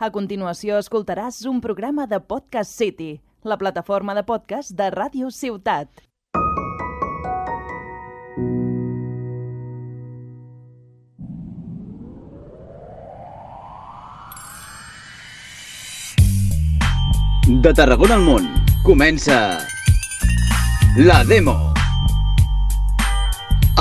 A 0.00 0.08
continuació 0.08 0.78
escoltaràs 0.80 1.42
un 1.44 1.58
programa 1.60 2.06
de 2.08 2.16
Podcast 2.24 2.72
City, 2.72 3.20
la 3.44 3.58
plataforma 3.60 4.14
de 4.16 4.22
podcast 4.24 4.72
de 4.72 4.86
Ràdio 4.94 5.28
Ciutat. 5.28 5.90
De 17.60 17.74
Tarragona 17.76 18.16
al 18.16 18.24
món, 18.24 18.48
comença... 18.88 19.60
La 20.96 21.20
Demo. 21.28 21.58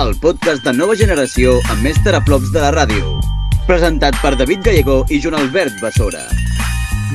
El 0.04 0.18
podcast 0.20 0.68
de 0.68 0.76
nova 0.76 1.00
generació 1.00 1.62
amb 1.72 1.88
més 1.88 2.04
teraflops 2.04 2.52
de 2.52 2.68
la 2.68 2.76
ràdio. 2.76 3.29
Presentat 3.70 4.16
per 4.18 4.32
David 4.34 4.64
Gallego 4.66 5.04
i 5.14 5.20
Joan 5.22 5.36
Albert 5.38 5.76
Bessora. 5.78 6.24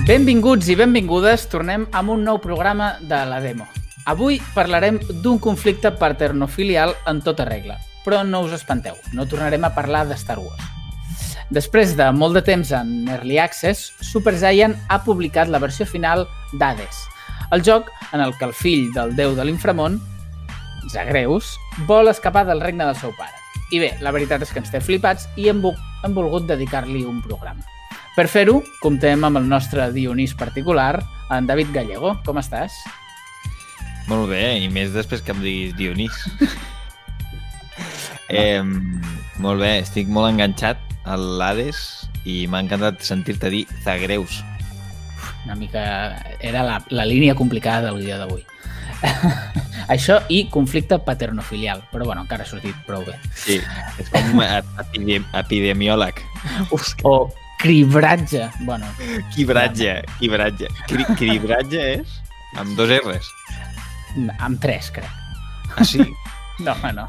Benvinguts 0.07 0.69
i 0.71 0.77
benvingudes, 0.79 1.49
tornem 1.51 1.89
amb 1.91 2.13
un 2.15 2.23
nou 2.23 2.39
programa 2.39 2.93
de 3.03 3.19
la 3.27 3.41
demo. 3.43 3.67
Avui 4.07 4.39
parlarem 4.55 5.01
d'un 5.25 5.41
conflicte 5.43 5.91
paternofilial 5.99 6.95
en 7.11 7.25
tota 7.27 7.49
regla, 7.49 7.81
però 8.07 8.23
no 8.23 8.45
us 8.47 8.55
espanteu, 8.55 8.95
no 9.19 9.27
tornarem 9.27 9.67
a 9.67 9.75
parlar 9.75 10.07
de 10.07 10.15
Star 10.15 10.39
Wars. 10.39 10.63
Després 11.51 11.99
de 11.99 12.13
molt 12.15 12.39
de 12.39 12.47
temps 12.47 12.71
en 12.71 12.97
Early 13.11 13.43
Access, 13.43 13.91
Supergiant 13.99 14.79
ha 14.87 15.03
publicat 15.03 15.51
la 15.51 15.59
versió 15.59 15.91
final 15.91 16.29
d'Hades, 16.55 17.03
el 17.51 17.67
joc 17.67 17.91
en 18.13 18.23
el 18.23 18.39
que 18.39 18.47
el 18.47 18.55
fill 18.55 18.93
del 18.95 19.19
déu 19.19 19.35
de 19.35 19.43
l'inframont, 19.43 19.99
Zagreus, 20.87 21.57
vol 21.91 22.15
escapar 22.15 22.47
del 22.47 22.63
regne 22.63 22.87
del 22.87 23.01
seu 23.03 23.11
pare. 23.19 23.44
I 23.73 23.81
bé, 23.81 23.95
la 24.05 24.13
veritat 24.13 24.43
és 24.45 24.53
que 24.53 24.61
ens 24.61 24.73
té 24.73 24.81
flipats 24.85 25.29
i 25.41 25.49
hem, 25.49 25.63
hem 26.05 26.17
volgut 26.17 26.47
dedicar-li 26.49 27.05
un 27.09 27.23
programa. 27.25 27.65
Per 28.15 28.29
fer-ho, 28.31 28.61
comptem 28.83 29.25
amb 29.27 29.41
el 29.41 29.49
nostre 29.51 29.89
Dionís 29.91 30.37
particular, 30.39 31.01
en 31.35 31.49
David 31.49 31.73
Gallego. 31.75 32.13
Com 32.27 32.39
estàs? 32.39 32.77
Molt 34.07 34.29
bé, 34.31 34.45
i 34.61 34.69
més 34.71 34.93
després 34.95 35.25
que 35.25 35.35
em 35.35 35.41
diguis 35.43 35.75
Dionís. 35.79 36.21
eh, 38.29 38.63
molt 39.43 39.65
bé, 39.65 39.79
estic 39.81 40.13
molt 40.13 40.31
enganxat 40.31 40.79
a 41.05 41.17
l'Hades 41.19 41.81
i 42.25 42.45
m'ha 42.47 42.63
encantat 42.65 43.03
sentir-te 43.05 43.51
dir 43.51 43.65
Zagreus. 43.83 44.43
Una 45.45 45.57
mica... 45.59 45.83
Era 46.39 46.63
la, 46.65 46.79
la 46.95 47.05
línia 47.09 47.35
complicada 47.35 47.91
del 47.91 48.05
guió 48.05 48.21
d'avui. 48.21 48.45
Això 49.89 50.19
i 50.33 50.45
conflicte 50.51 50.99
paternofilial, 51.05 51.83
però 51.93 52.07
bueno, 52.09 52.25
encara 52.25 52.45
ha 52.45 52.49
sortit 52.49 52.77
prou 52.87 53.05
bé. 53.07 53.17
Sí, 53.37 53.61
és 54.01 54.11
com 54.13 54.41
epidem 54.45 55.27
epidemiòleg. 55.35 56.21
Uf, 56.71 56.95
o 57.05 57.31
cribratge. 57.61 58.51
Bueno, 58.61 58.87
Quibratge, 59.35 60.03
quibratge. 60.19 60.69
Cri 60.89 61.07
cribratge 61.17 61.81
és 61.99 62.19
amb 62.61 62.77
dos 62.77 62.91
R's. 62.91 63.31
amb 64.39 64.61
tres, 64.61 64.91
crec. 64.91 65.11
Ah, 65.77 65.85
sí? 65.85 66.05
No, 66.63 66.71
no. 66.95 67.09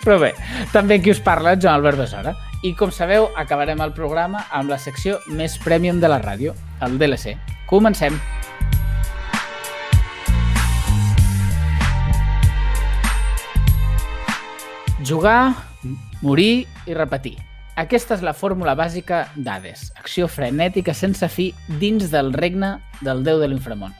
Però 0.00 0.14
bé, 0.22 0.30
també 0.72 0.96
qui 1.04 1.10
us 1.12 1.18
parla, 1.20 1.52
Joan 1.60 1.74
Albert 1.74 1.98
Besora. 2.00 2.32
I 2.64 2.72
com 2.78 2.88
sabeu, 2.88 3.28
acabarem 3.36 3.82
el 3.84 3.92
programa 3.92 4.46
amb 4.56 4.72
la 4.72 4.78
secció 4.80 5.18
més 5.28 5.58
premium 5.60 6.00
de 6.00 6.08
la 6.08 6.16
ràdio, 6.22 6.56
el 6.80 6.96
DLC. 6.96 7.36
Comencem! 7.68 8.16
Jugar, 15.08 15.54
morir 16.20 16.66
i 16.84 16.92
repetir. 16.92 17.38
Aquesta 17.80 18.12
és 18.18 18.20
la 18.26 18.34
fórmula 18.36 18.74
bàsica 18.76 19.22
d'Hades, 19.40 19.86
acció 19.96 20.26
frenètica 20.28 20.92
sense 20.92 21.24
fi 21.32 21.46
dins 21.80 22.10
del 22.12 22.28
regne 22.34 22.74
del 23.00 23.22
déu 23.24 23.40
de 23.40 23.48
l'inframont. 23.48 23.94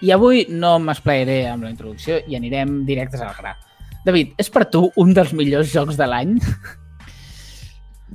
I 0.00 0.14
avui 0.14 0.46
no 0.48 0.78
m'esplairé 0.80 1.42
amb 1.50 1.66
la 1.66 1.72
introducció 1.74 2.22
i 2.24 2.38
anirem 2.38 2.86
directes 2.88 3.20
al 3.20 3.34
gra. 3.36 3.52
David, 4.06 4.38
és 4.40 4.48
per 4.48 4.64
tu 4.72 4.86
un 4.96 5.12
dels 5.12 5.34
millors 5.36 5.68
jocs 5.74 6.00
de 6.00 6.08
l'any? 6.08 6.38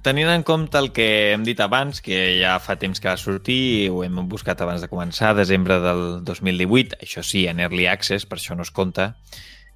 Tenint 0.01 0.33
en 0.33 0.47
compte 0.47 0.81
el 0.81 0.89
que 0.95 1.07
hem 1.35 1.45
dit 1.45 1.61
abans, 1.61 2.01
que 2.01 2.23
ja 2.39 2.55
fa 2.63 2.79
temps 2.81 2.97
que 2.97 3.11
va 3.11 3.17
sortir, 3.19 3.91
ho 3.93 4.01
hem 4.07 4.23
buscat 4.31 4.65
abans 4.65 4.81
de 4.81 4.89
començar, 4.89 5.35
desembre 5.37 5.77
del 5.85 6.03
2018, 6.25 6.97
això 7.05 7.21
sí, 7.21 7.45
en 7.51 7.61
Early 7.61 7.85
Access, 7.93 8.25
per 8.25 8.41
això 8.41 8.57
no 8.57 8.65
es 8.65 8.73
compta, 8.73 9.11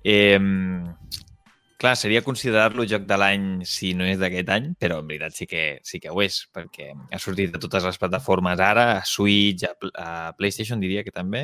eh, 0.01 0.41
clar, 1.77 1.93
seria 1.95 2.23
considerar-lo 2.25 2.85
joc 2.89 3.03
de 3.05 3.17
l'any 3.17 3.43
si 3.69 3.93
no 3.93 4.05
és 4.07 4.17
d'aquest 4.19 4.49
any, 4.49 4.71
però 4.81 4.99
en 5.03 5.07
veritat 5.09 5.35
sí 5.37 5.45
que, 5.49 5.79
sí 5.85 5.99
que 6.01 6.09
ho 6.09 6.21
és, 6.25 6.39
perquè 6.53 6.89
ha 7.13 7.19
sortit 7.21 7.53
a 7.55 7.61
totes 7.61 7.85
les 7.85 7.99
plataformes 8.01 8.59
ara, 8.63 8.87
a 8.97 9.03
Switch, 9.05 9.63
a, 9.69 9.73
a 10.01 10.09
PlayStation 10.37 10.81
diria 10.81 11.03
que 11.05 11.13
també, 11.13 11.43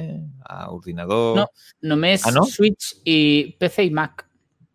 a 0.49 0.67
ordinador... 0.73 1.37
No, 1.43 1.47
només 1.93 2.25
Ah, 2.25 2.33
no? 2.33 2.45
Switch 2.49 2.95
i 3.05 3.53
PC 3.61 3.87
i 3.89 3.93
Mac. 3.93 4.25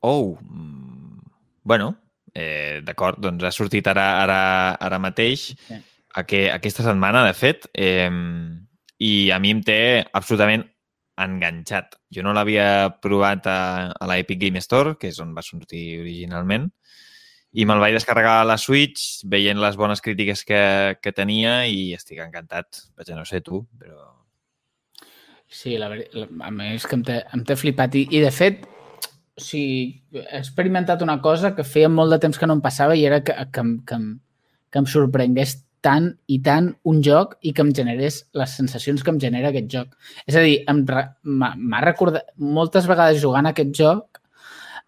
Oh, 0.07 0.39
mm, 0.39 1.21
bueno, 1.65 1.91
eh, 2.35 2.81
d'acord, 2.87 3.19
doncs 3.19 3.45
ha 3.45 3.53
sortit 3.55 3.87
ara, 3.91 4.09
ara, 4.23 4.41
ara 4.79 4.99
mateix, 5.03 5.51
Sí. 5.67 5.83
aqu 6.15 6.47
aquesta 6.55 6.87
setmana, 6.87 7.27
de 7.27 7.35
fet, 7.35 7.67
eh, 7.75 8.11
i 8.99 9.31
a 9.31 9.39
mi 9.39 9.51
em 9.55 9.61
té 9.63 10.05
absolutament 10.13 10.65
enganxat. 11.25 11.99
Jo 12.15 12.25
no 12.25 12.35
l'havia 12.37 12.91
provat 13.03 13.47
a, 13.51 13.61
a 13.93 14.09
la 14.11 14.19
Epic 14.23 14.41
Game 14.43 14.61
Store, 14.65 14.97
que 15.01 15.11
és 15.13 15.19
on 15.23 15.35
va 15.37 15.45
sortir 15.47 16.01
originalment, 16.03 16.69
i 17.57 17.65
me'l 17.65 17.81
vaig 17.81 17.97
descarregar 17.97 18.39
a 18.43 18.47
la 18.47 18.59
Switch 18.61 19.25
veient 19.31 19.61
les 19.61 19.77
bones 19.81 20.03
crítiques 20.05 20.45
que, 20.45 20.61
que 21.01 21.13
tenia 21.17 21.63
i 21.67 21.95
estic 21.97 22.21
encantat. 22.23 22.85
Vaja, 22.99 23.17
no 23.17 23.25
sé 23.29 23.41
tu, 23.45 23.65
però... 23.81 24.13
Sí, 25.49 25.79
la, 25.81 25.89
la, 25.89 26.27
a 26.45 26.51
mi 26.53 26.75
és 26.75 26.85
que 26.85 26.99
em 26.99 27.05
té, 27.49 27.57
flipat. 27.57 27.97
I, 27.97 28.05
I, 28.13 28.21
de 28.21 28.33
fet, 28.35 28.67
o 29.39 29.41
sigui, 29.41 30.03
he 30.13 30.43
experimentat 30.43 31.01
una 31.07 31.17
cosa 31.25 31.55
que 31.57 31.65
feia 31.65 31.89
molt 31.89 32.13
de 32.13 32.19
temps 32.21 32.37
que 32.37 32.49
no 32.51 32.59
em 32.59 32.61
passava 32.61 32.99
i 32.99 33.07
era 33.09 33.23
que, 33.25 33.33
que, 33.55 33.65
que, 33.89 33.97
em, 33.97 34.11
que 34.69 34.83
em 34.83 34.91
sorprengués 34.93 35.57
tant 35.85 36.09
i 36.27 36.41
tant 36.45 36.73
un 36.91 37.03
joc 37.05 37.37
i 37.43 37.53
que 37.55 37.65
em 37.65 37.75
generés 37.75 38.23
les 38.39 38.55
sensacions 38.61 39.03
que 39.03 39.13
em 39.15 39.21
genera 39.23 39.53
aquest 39.53 39.69
joc. 39.73 39.93
És 40.27 40.37
a 40.37 40.45
dir, 40.45 40.63
m'ha 40.67 41.85
recordat... 41.85 42.33
Moltes 42.39 42.89
vegades 42.91 43.23
jugant 43.23 43.47
a 43.47 43.55
aquest 43.55 43.75
joc 43.77 44.21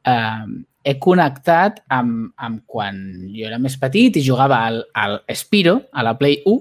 eh, 0.06 0.64
he 0.82 0.96
connectat 1.02 1.82
amb, 1.92 2.30
amb 2.40 2.62
quan 2.66 2.96
jo 3.34 3.44
era 3.48 3.60
més 3.60 3.76
petit 3.80 4.16
i 4.16 4.24
jugava 4.24 4.62
al, 4.68 4.80
al 4.96 5.20
Spiro, 5.36 5.76
a 5.92 6.04
la 6.06 6.16
Play 6.18 6.40
1, 6.48 6.56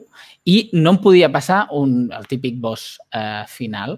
i 0.51 0.59
no 0.75 0.95
em 0.95 1.01
podia 1.03 1.31
passar 1.31 1.65
un, 1.77 2.09
el 2.15 2.27
típic 2.27 2.59
boss 2.59 2.97
eh, 3.15 3.45
final. 3.47 3.95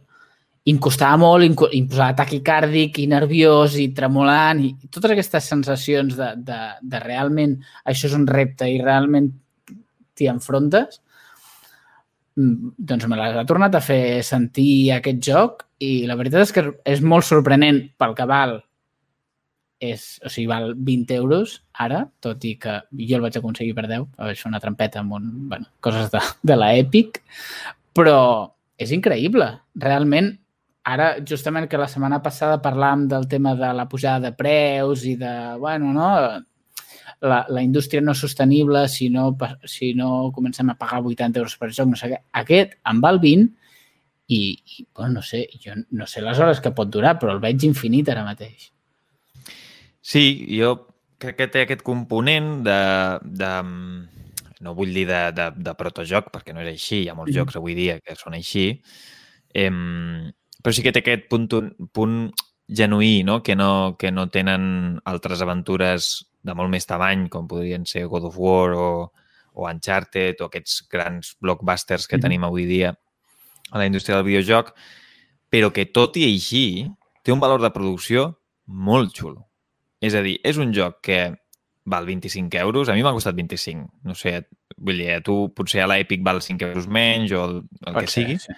I 0.61 0.75
em 0.75 0.77
costava 0.77 1.17
molt, 1.17 1.41
em 1.73 1.87
posava 1.89 2.13
taquicàrdic 2.19 2.99
i 3.01 3.07
nerviós 3.09 3.79
i 3.81 3.87
tremolant 3.97 4.61
i 4.61 4.75
totes 4.93 5.15
aquestes 5.15 5.47
sensacions 5.49 6.13
de, 6.19 6.35
de, 6.37 6.59
de 6.85 7.01
realment 7.01 7.55
això 7.81 8.05
és 8.11 8.13
un 8.13 8.27
repte 8.29 8.69
i 8.69 8.77
realment 8.83 9.31
t'hi 10.21 10.29
enfrontes, 10.29 11.01
mm, 12.37 12.75
doncs 12.77 13.09
me 13.09 13.19
les 13.19 13.41
ha 13.41 13.47
tornat 13.49 13.75
a 13.75 13.83
fer 13.83 14.21
sentir 14.23 14.93
aquest 14.93 15.21
joc 15.25 15.65
i 15.81 16.05
la 16.05 16.17
veritat 16.19 16.45
és 16.45 16.53
que 16.53 16.67
és 16.85 17.01
molt 17.01 17.25
sorprenent 17.25 17.87
pel 17.97 18.13
que 18.17 18.29
val 18.29 18.59
és, 19.81 20.21
o 20.21 20.29
sigui, 20.29 20.45
val 20.47 20.75
20 20.77 21.15
euros 21.17 21.55
ara, 21.73 22.03
tot 22.21 22.45
i 22.45 22.53
que 22.61 22.77
jo 22.93 23.17
el 23.17 23.23
vaig 23.25 23.39
aconseguir 23.39 23.73
per 23.75 23.87
10, 23.89 24.05
vaig 24.19 24.37
fer 24.37 24.51
una 24.51 24.61
trampeta 24.61 25.01
amb 25.01 25.17
un, 25.17 25.31
bueno, 25.49 25.65
coses 25.81 26.11
de, 26.13 26.21
de 26.45 26.57
la 26.59 26.69
Epic, 26.77 27.17
però 27.97 28.19
és 28.77 28.93
increïble. 28.93 29.47
Realment, 29.81 30.29
ara, 30.85 31.15
justament 31.25 31.65
que 31.69 31.81
la 31.81 31.89
setmana 31.89 32.21
passada 32.21 32.61
parlàvem 32.61 33.07
del 33.09 33.25
tema 33.31 33.55
de 33.57 33.73
la 33.73 33.87
pujada 33.89 34.29
de 34.29 34.35
preus 34.37 35.03
i 35.09 35.15
de, 35.17 35.33
bueno, 35.61 35.91
no, 35.97 36.11
la, 37.21 37.45
la 37.49 37.61
indústria 37.61 38.01
no 38.01 38.15
és 38.15 38.21
sostenible 38.23 38.87
si 38.89 39.09
no, 39.13 39.29
si 39.69 39.93
no 39.97 40.31
comencem 40.33 40.69
a 40.73 40.77
pagar 40.79 41.03
80 41.05 41.39
euros 41.41 41.57
per 41.57 41.69
joc, 41.71 41.89
no 41.91 41.99
sé 41.99 42.09
què. 42.11 42.21
Aquest 42.41 42.77
en 42.89 43.01
val 43.03 43.19
20 43.21 43.49
i, 44.31 44.41
i 44.77 44.85
bueno, 44.95 45.19
no 45.19 45.21
sé, 45.25 45.45
jo 45.61 45.75
no 45.91 46.07
sé 46.07 46.23
les 46.23 46.39
hores 46.39 46.61
que 46.63 46.71
pot 46.73 46.89
durar, 46.89 47.17
però 47.19 47.35
el 47.35 47.43
veig 47.43 47.63
infinit 47.67 48.09
ara 48.09 48.23
mateix. 48.25 48.71
Sí, 50.01 50.23
jo 50.57 50.87
crec 51.21 51.37
que 51.37 51.49
té 51.53 51.65
aquest 51.67 51.85
component 51.85 52.63
de... 52.65 52.79
de 53.23 53.53
no 54.61 54.75
vull 54.77 54.93
dir 54.93 55.07
de, 55.09 55.21
de, 55.33 55.47
de 55.57 55.71
protojoc, 55.73 56.27
perquè 56.33 56.53
no 56.53 56.61
és 56.61 56.69
així, 56.69 56.99
hi 57.01 57.09
ha 57.09 57.15
molts 57.17 57.31
Mhm. 57.31 57.37
jocs 57.39 57.55
avui 57.57 57.73
dia 57.73 57.99
que 57.99 58.13
són 58.13 58.35
així, 58.37 58.67
em, 59.57 60.31
però 60.61 60.73
sí 60.73 60.83
que 60.85 60.91
té 60.93 61.01
aquest 61.01 61.25
punt, 61.29 61.47
punt 61.91 62.31
genuí, 62.69 63.23
no? 63.25 63.41
Que, 63.41 63.55
no, 63.55 63.97
que 63.97 64.11
no 64.11 64.27
tenen 64.29 65.01
altres 65.03 65.41
aventures 65.41 66.30
de 66.43 66.53
molt 66.57 66.69
més 66.73 66.85
tamany, 66.89 67.27
com 67.29 67.47
podrien 67.47 67.85
ser 67.85 68.05
God 68.09 68.25
of 68.31 68.37
War 68.37 68.71
o, 68.73 69.11
o 69.53 69.67
Uncharted 69.69 70.41
o 70.41 70.45
aquests 70.49 70.87
grans 70.89 71.35
blockbusters 71.41 72.07
que 72.07 72.17
Mhm. 72.17 72.21
tenim 72.21 72.43
avui 72.43 72.65
dia 72.65 72.95
a 73.71 73.77
la 73.77 73.85
indústria 73.85 74.15
del 74.17 74.25
videojoc, 74.25 74.73
però 75.51 75.71
que 75.71 75.85
tot 75.85 76.17
i 76.17 76.23
així 76.25 76.89
té 77.23 77.31
un 77.31 77.39
valor 77.39 77.61
de 77.61 77.69
producció 77.71 78.37
molt 78.67 79.13
xulo. 79.13 79.45
És 80.01 80.15
a 80.15 80.21
dir, 80.21 80.39
és 80.43 80.57
un 80.57 80.73
joc 80.73 81.01
que 81.01 81.35
val 81.85 82.05
25 82.05 82.57
euros. 82.57 82.89
A 82.89 82.93
mi 82.93 83.03
m'ha 83.03 83.11
costat 83.13 83.35
25. 83.35 83.89
No 84.03 84.15
sé, 84.15 84.47
vull 84.77 84.97
dir, 84.97 85.11
a 85.13 85.21
tu 85.21 85.51
potser 85.53 85.81
a 85.81 85.87
l'Epic 85.87 86.23
val 86.23 86.41
5 86.41 86.61
euros 86.61 86.87
menys 86.87 87.31
o 87.31 87.43
el, 87.45 87.55
el 87.85 87.93
Pot 87.93 88.01
que 88.03 88.07
ser, 88.07 88.25
sigui. 88.25 88.39
sí. 88.39 88.53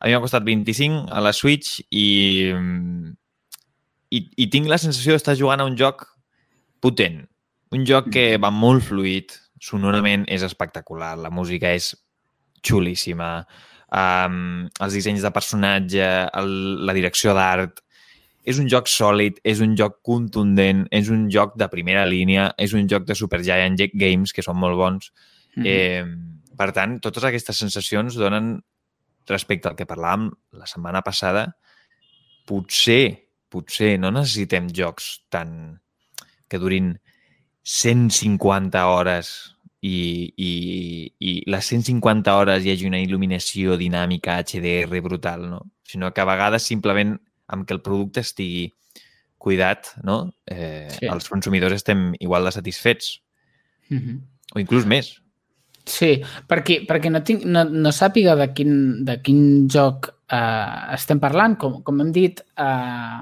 A 0.00 0.06
mi 0.06 0.12
m'ha 0.14 0.20
costat 0.20 0.42
25 0.44 1.06
a 1.12 1.20
la 1.20 1.32
Switch 1.32 1.80
i, 1.90 2.52
i, 4.10 4.18
i 4.36 4.46
tinc 4.52 4.68
la 4.70 4.78
sensació 4.78 5.14
d'estar 5.14 5.36
jugant 5.38 5.60
a 5.62 5.66
un 5.68 5.76
joc 5.78 6.06
potent. 6.84 7.22
Un 7.74 7.86
joc 7.88 8.10
que 8.14 8.26
va 8.40 8.52
molt 8.54 8.84
fluid, 8.86 9.32
sonorament 9.64 10.26
és 10.30 10.44
espectacular, 10.46 11.14
la 11.18 11.32
música 11.32 11.72
és 11.72 11.94
xulíssima, 12.64 13.30
um, 13.94 14.66
els 14.84 14.96
dissenys 14.96 15.24
de 15.24 15.32
personatge, 15.34 16.10
el, 16.40 16.52
la 16.84 16.96
direcció 16.96 17.36
d'art... 17.36 17.80
És 18.44 18.58
un 18.60 18.66
joc 18.68 18.90
sòlid, 18.92 19.38
és 19.48 19.62
un 19.64 19.70
joc 19.72 20.02
contundent, 20.04 20.82
és 20.92 21.06
un 21.08 21.22
joc 21.32 21.54
de 21.56 21.64
primera 21.72 22.02
línia, 22.04 22.50
és 22.60 22.74
un 22.76 22.84
joc 22.92 23.06
de 23.08 23.14
Supergiant 23.16 23.78
Games, 23.94 24.34
que 24.36 24.44
són 24.44 24.58
molt 24.60 24.76
bons. 24.76 25.06
Mhm. 25.56 25.64
Eh, 25.64 26.04
per 26.52 26.66
tant, 26.76 26.98
totes 27.00 27.24
aquestes 27.24 27.56
sensacions 27.56 28.18
donen, 28.20 28.58
respecte 29.32 29.70
al 29.70 29.78
que 29.78 29.88
parlàvem 29.88 30.28
la 30.60 30.68
setmana 30.68 31.00
passada, 31.00 31.46
potser, 32.44 33.30
potser 33.48 33.94
no 33.96 34.12
necessitem 34.12 34.68
jocs 34.76 35.24
tan 35.32 35.80
que 36.54 36.62
durin 36.62 36.94
150 37.64 38.86
hores 38.86 39.56
i, 39.84 40.32
i, 40.36 40.52
i 41.18 41.32
les 41.50 41.66
150 41.68 42.32
hores 42.38 42.64
hi 42.64 42.70
hagi 42.72 42.86
una 42.88 43.00
il·luminació 43.02 43.74
dinàmica 43.80 44.38
HDR 44.40 45.02
brutal, 45.04 45.48
no? 45.50 45.60
sinó 45.84 46.12
que 46.14 46.22
a 46.22 46.28
vegades 46.28 46.64
simplement 46.64 47.18
amb 47.52 47.66
que 47.68 47.74
el 47.76 47.82
producte 47.84 48.22
estigui 48.24 48.70
cuidat, 49.36 49.90
no? 50.02 50.32
eh, 50.46 50.88
Sí. 50.94 51.04
els 51.10 51.28
consumidors 51.28 51.74
estem 51.76 52.14
igual 52.20 52.44
de 52.48 52.52
satisfets, 52.56 53.20
Mhm. 53.90 54.20
o 54.54 54.60
inclús 54.62 54.86
més. 54.86 55.20
Sí, 55.84 56.22
perquè, 56.48 56.86
perquè 56.88 57.10
no, 57.12 57.20
tinc, 57.22 57.44
no, 57.44 57.66
no 57.68 57.90
sàpiga 57.92 58.32
de 58.40 58.46
quin, 58.56 59.04
de 59.04 59.18
quin 59.20 59.68
joc 59.68 60.08
eh, 60.32 60.94
estem 60.94 61.20
parlant. 61.20 61.58
Com, 61.60 61.82
com 61.84 62.00
hem 62.00 62.10
dit, 62.10 62.40
eh, 62.56 63.20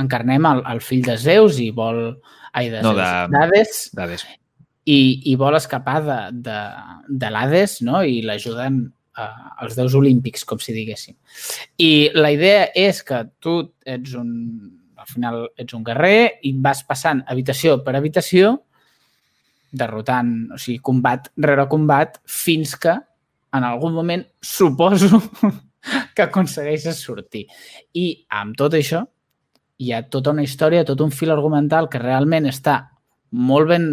encarnem 0.00 0.46
el, 0.48 0.62
el 0.72 0.80
fill 0.80 1.04
de 1.04 1.18
Zeus 1.20 1.58
i 1.60 1.68
vol... 1.70 2.16
Ai, 2.58 2.68
de 2.72 2.82
No, 2.84 2.92
de- 2.96 3.08
d'Hades 3.32 3.80
Dades. 3.94 4.24
i, 4.88 4.98
i 5.30 5.34
vol 5.38 5.54
escapar 5.58 5.98
de, 6.04 6.18
de, 6.48 6.58
de 7.22 7.30
l'Hades 7.30 7.78
no? 7.86 8.02
i 8.02 8.20
l'ajuden 8.26 8.80
eh, 9.18 9.28
els 9.64 9.76
déus 9.78 9.94
olímpics, 9.98 10.44
com 10.48 10.58
si 10.62 10.72
diguéssim. 10.76 11.14
I 11.78 12.10
la 12.16 12.30
idea 12.34 12.68
és 12.74 13.02
que 13.06 13.22
tu 13.42 13.58
ets 13.86 14.14
un, 14.18 14.30
al 14.98 15.06
final 15.10 15.44
ets 15.60 15.76
un 15.76 15.84
guerrer 15.86 16.40
i 16.48 16.54
vas 16.64 16.80
passant 16.88 17.20
habitació 17.28 17.78
per 17.84 17.94
habitació 17.98 18.56
derrotant, 19.70 20.30
o 20.54 20.58
sigui, 20.60 20.78
combat 20.80 21.28
rere 21.44 21.66
combat, 21.68 22.18
fins 22.24 22.72
que 22.80 22.94
en 23.52 23.64
algun 23.64 23.92
moment 23.96 24.24
suposo 24.40 25.20
que 26.16 26.24
aconsegueixes 26.24 27.00
sortir. 27.04 27.44
I 27.96 28.06
amb 28.40 28.56
tot 28.56 28.74
això 28.78 29.02
hi 29.78 29.92
ha 29.94 30.02
tota 30.10 30.32
una 30.34 30.42
història, 30.42 30.84
tot 30.84 31.00
un 31.00 31.10
fil 31.14 31.30
argumental 31.30 31.88
que 31.88 32.00
realment 32.02 32.46
està 32.50 32.78
molt 33.30 33.68
ben, 33.68 33.84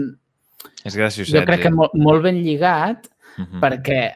És 0.84 0.96
graciós. 0.96 1.30
jo 1.30 1.44
crec 1.46 1.62
que 1.68 1.72
molt, 1.74 1.94
molt 1.94 2.24
ben 2.24 2.42
lligat, 2.44 3.10
Uh 3.38 3.44
-huh. 3.44 3.60
perquè 3.60 4.14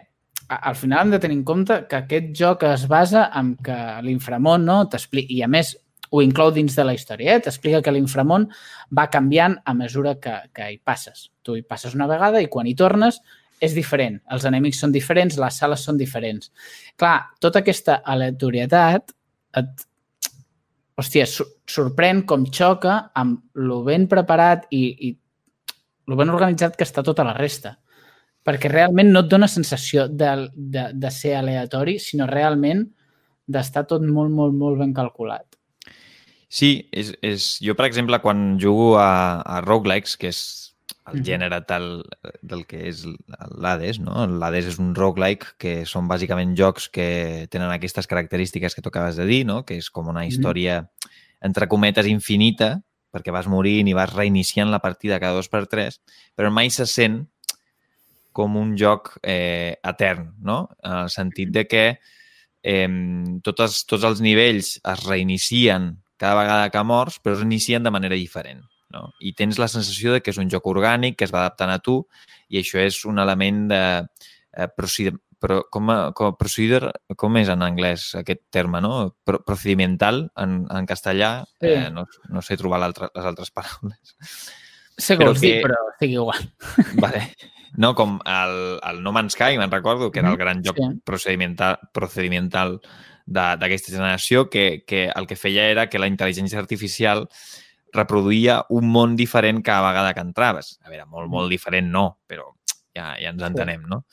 al 0.48 0.76
final 0.76 1.02
hem 1.02 1.12
de 1.12 1.20
tenir 1.20 1.36
en 1.38 1.44
compte 1.44 1.86
que 1.90 1.96
aquest 1.98 2.32
joc 2.34 2.64
es 2.64 2.88
basa 2.88 3.30
en 3.36 3.58
que 3.58 4.02
l'inframón 4.02 4.64
no, 4.66 4.88
t'explica, 4.88 5.28
i 5.30 5.42
a 5.44 5.48
més 5.48 5.78
ho 6.10 6.22
inclou 6.22 6.52
dins 6.52 6.74
de 6.76 6.84
la 6.84 6.94
història, 6.94 7.36
eh? 7.36 7.40
t'explica 7.42 7.82
que 7.82 7.92
l'inframón 7.92 8.48
va 8.98 9.10
canviant 9.10 9.58
a 9.66 9.74
mesura 9.74 10.16
que, 10.16 10.34
que 10.54 10.72
hi 10.72 10.78
passes. 10.78 11.32
Tu 11.44 11.58
hi 11.58 11.62
passes 11.62 11.94
una 11.94 12.08
vegada 12.08 12.42
i 12.42 12.48
quan 12.48 12.66
hi 12.66 12.76
tornes 12.76 13.22
és 13.60 13.76
diferent. 13.76 14.22
Els 14.32 14.46
enemics 14.46 14.80
són 14.80 14.92
diferents, 14.92 15.38
les 15.38 15.58
sales 15.58 15.82
són 15.82 15.98
diferents. 15.98 16.52
Clar, 16.96 17.28
tota 17.40 17.60
aquesta 17.60 18.02
aleatorietat 18.06 19.12
et, 19.58 19.86
hòstia, 21.00 21.26
sorprèn 21.28 22.24
com 22.28 22.46
xoca 22.52 23.10
amb 23.16 23.40
lo 23.56 23.82
ben 23.88 24.08
preparat 24.12 24.68
i, 24.76 24.84
i 25.10 25.14
lo 26.10 26.18
ben 26.20 26.32
organitzat 26.34 26.76
que 26.76 26.88
està 26.88 27.04
tota 27.06 27.26
la 27.28 27.38
resta 27.38 27.78
perquè 28.46 28.72
realment 28.72 29.12
no 29.14 29.24
et 29.24 29.30
dona 29.32 29.50
sensació 29.52 30.08
de, 30.08 30.32
de, 30.56 30.90
de 30.96 31.12
ser 31.14 31.36
aleatori, 31.38 31.98
sinó 32.02 32.28
realment 32.30 32.86
d'estar 33.50 33.86
tot 33.90 34.06
molt, 34.06 34.32
molt, 34.34 34.56
molt 34.56 34.80
ben 34.82 34.94
calculat. 34.96 35.46
Sí, 36.50 36.90
és, 36.90 37.12
és... 37.22 37.52
jo, 37.62 37.76
per 37.78 37.86
exemple, 37.86 38.18
quan 38.24 38.58
jugo 38.62 38.96
a, 38.98 39.42
a 39.46 39.60
roguelikes, 39.66 40.16
que 40.18 40.32
és 40.34 40.42
el 41.12 41.24
gènere 41.26 41.62
tal 41.68 41.88
del 42.42 42.66
que 42.70 42.82
és 42.90 43.04
l'Hades, 43.06 44.00
no? 44.04 44.26
L'Hades 44.30 44.70
és 44.74 44.80
un 44.82 44.94
roguelike 44.98 45.56
que 45.62 45.74
són 45.90 46.10
bàsicament 46.10 46.56
jocs 46.58 46.90
que 46.94 47.48
tenen 47.52 47.72
aquestes 47.74 48.08
característiques 48.08 48.76
que 48.76 48.84
tu 48.86 48.92
acabes 48.92 49.20
de 49.20 49.26
dir, 49.30 49.44
no? 49.48 49.64
que 49.66 49.80
és 49.80 49.90
com 49.90 50.08
una 50.12 50.26
història, 50.28 50.84
entre 51.46 51.68
cometes, 51.72 52.08
infinita, 52.10 52.78
perquè 53.14 53.34
vas 53.34 53.50
morint 53.50 53.90
i 53.90 53.98
vas 53.98 54.14
reiniciant 54.14 54.70
la 54.70 54.82
partida 54.84 55.20
cada 55.20 55.38
dos 55.38 55.50
per 55.50 55.66
tres, 55.68 56.00
però 56.38 56.52
mai 56.54 56.70
se 56.70 56.86
sent 56.86 57.24
com 58.32 58.56
un 58.56 58.76
joc 58.78 59.16
eh, 59.24 59.80
etern, 59.84 60.36
no? 60.46 60.70
En 60.86 61.02
el 61.04 61.10
sentit 61.10 61.50
de 61.52 61.66
que 61.68 61.86
eh, 62.62 62.90
totes, 63.44 63.84
tots 63.90 64.06
els 64.06 64.22
nivells 64.22 64.78
es 64.78 65.06
reinicien 65.08 65.96
cada 66.20 66.38
vegada 66.38 66.70
que 66.70 66.84
mors, 66.84 67.18
però 67.24 67.34
es 67.36 67.42
reinicien 67.42 67.84
de 67.84 67.92
manera 67.96 68.16
diferent. 68.20 68.69
No? 68.90 69.12
I 69.22 69.34
tens 69.38 69.60
la 69.62 69.68
sensació 69.70 70.14
de 70.16 70.22
que 70.26 70.32
és 70.34 70.38
un 70.42 70.50
joc 70.50 70.66
orgànic, 70.66 71.16
que 71.18 71.26
es 71.28 71.34
va 71.34 71.44
adaptant 71.46 71.70
a 71.70 71.80
tu, 71.80 72.00
i 72.50 72.58
això 72.58 72.80
és 72.82 73.04
un 73.06 73.20
element 73.22 73.68
de 73.70 73.82
eh, 74.02 74.68
proced, 74.76 75.14
pro, 75.40 75.62
com, 75.72 75.92
a- 75.94 76.12
com, 76.18 76.32
a 76.34 76.38
procedure, 76.38 76.90
com 77.16 77.38
és 77.38 77.48
en 77.54 77.62
anglès 77.62 78.10
aquest 78.18 78.42
terme, 78.50 78.82
no? 78.82 79.16
Pro, 79.24 79.44
procedimental 79.46 80.32
en, 80.36 80.64
en 80.70 80.86
castellà, 80.90 81.46
Sí. 81.62 81.68
eh, 81.70 81.90
no, 81.94 82.08
no 82.30 82.42
sé 82.42 82.58
trobar 82.58 82.80
l'altre- 82.82 83.12
les 83.14 83.26
altres 83.30 83.52
paraules. 83.52 84.16
Sé 84.98 85.16
que 85.18 85.24
Però 85.24 85.32
que- 85.40 85.62
però 85.64 85.78
estic 85.94 86.12
igual. 86.12 86.50
Vale. 87.00 87.22
No, 87.78 87.94
com 87.96 88.18
el, 88.26 88.80
el 88.90 89.04
No 89.04 89.12
Man's 89.14 89.34
Sky, 89.38 89.56
me'n 89.62 89.70
recordo, 89.72 90.10
que 90.12 90.20
era 90.20 90.32
el 90.32 90.38
gran 90.38 90.64
joc 90.66 90.76
sí. 90.82 90.90
procedimental, 91.06 91.78
procedimental 91.94 92.80
d'aquesta 93.30 93.92
generació, 93.94 94.50
que, 94.50 94.84
que 94.88 95.12
el 95.16 95.28
que 95.30 95.36
feia 95.38 95.70
era 95.70 95.88
que 95.88 96.00
la 96.02 96.08
intel·ligència 96.10 96.58
artificial 96.58 97.28
reproduïa 97.96 98.64
un 98.70 98.90
món 98.92 99.16
diferent 99.18 99.62
cada 99.66 99.88
vegada 99.90 100.14
que 100.14 100.22
entraves. 100.26 100.78
A 100.86 100.90
veure, 100.90 101.06
molt, 101.06 101.30
molt 101.30 101.50
diferent 101.50 101.90
no, 101.92 102.20
però 102.28 102.52
ja, 102.96 103.16
ja 103.20 103.30
ens 103.32 103.44
entenem, 103.44 103.86
no? 103.90 104.04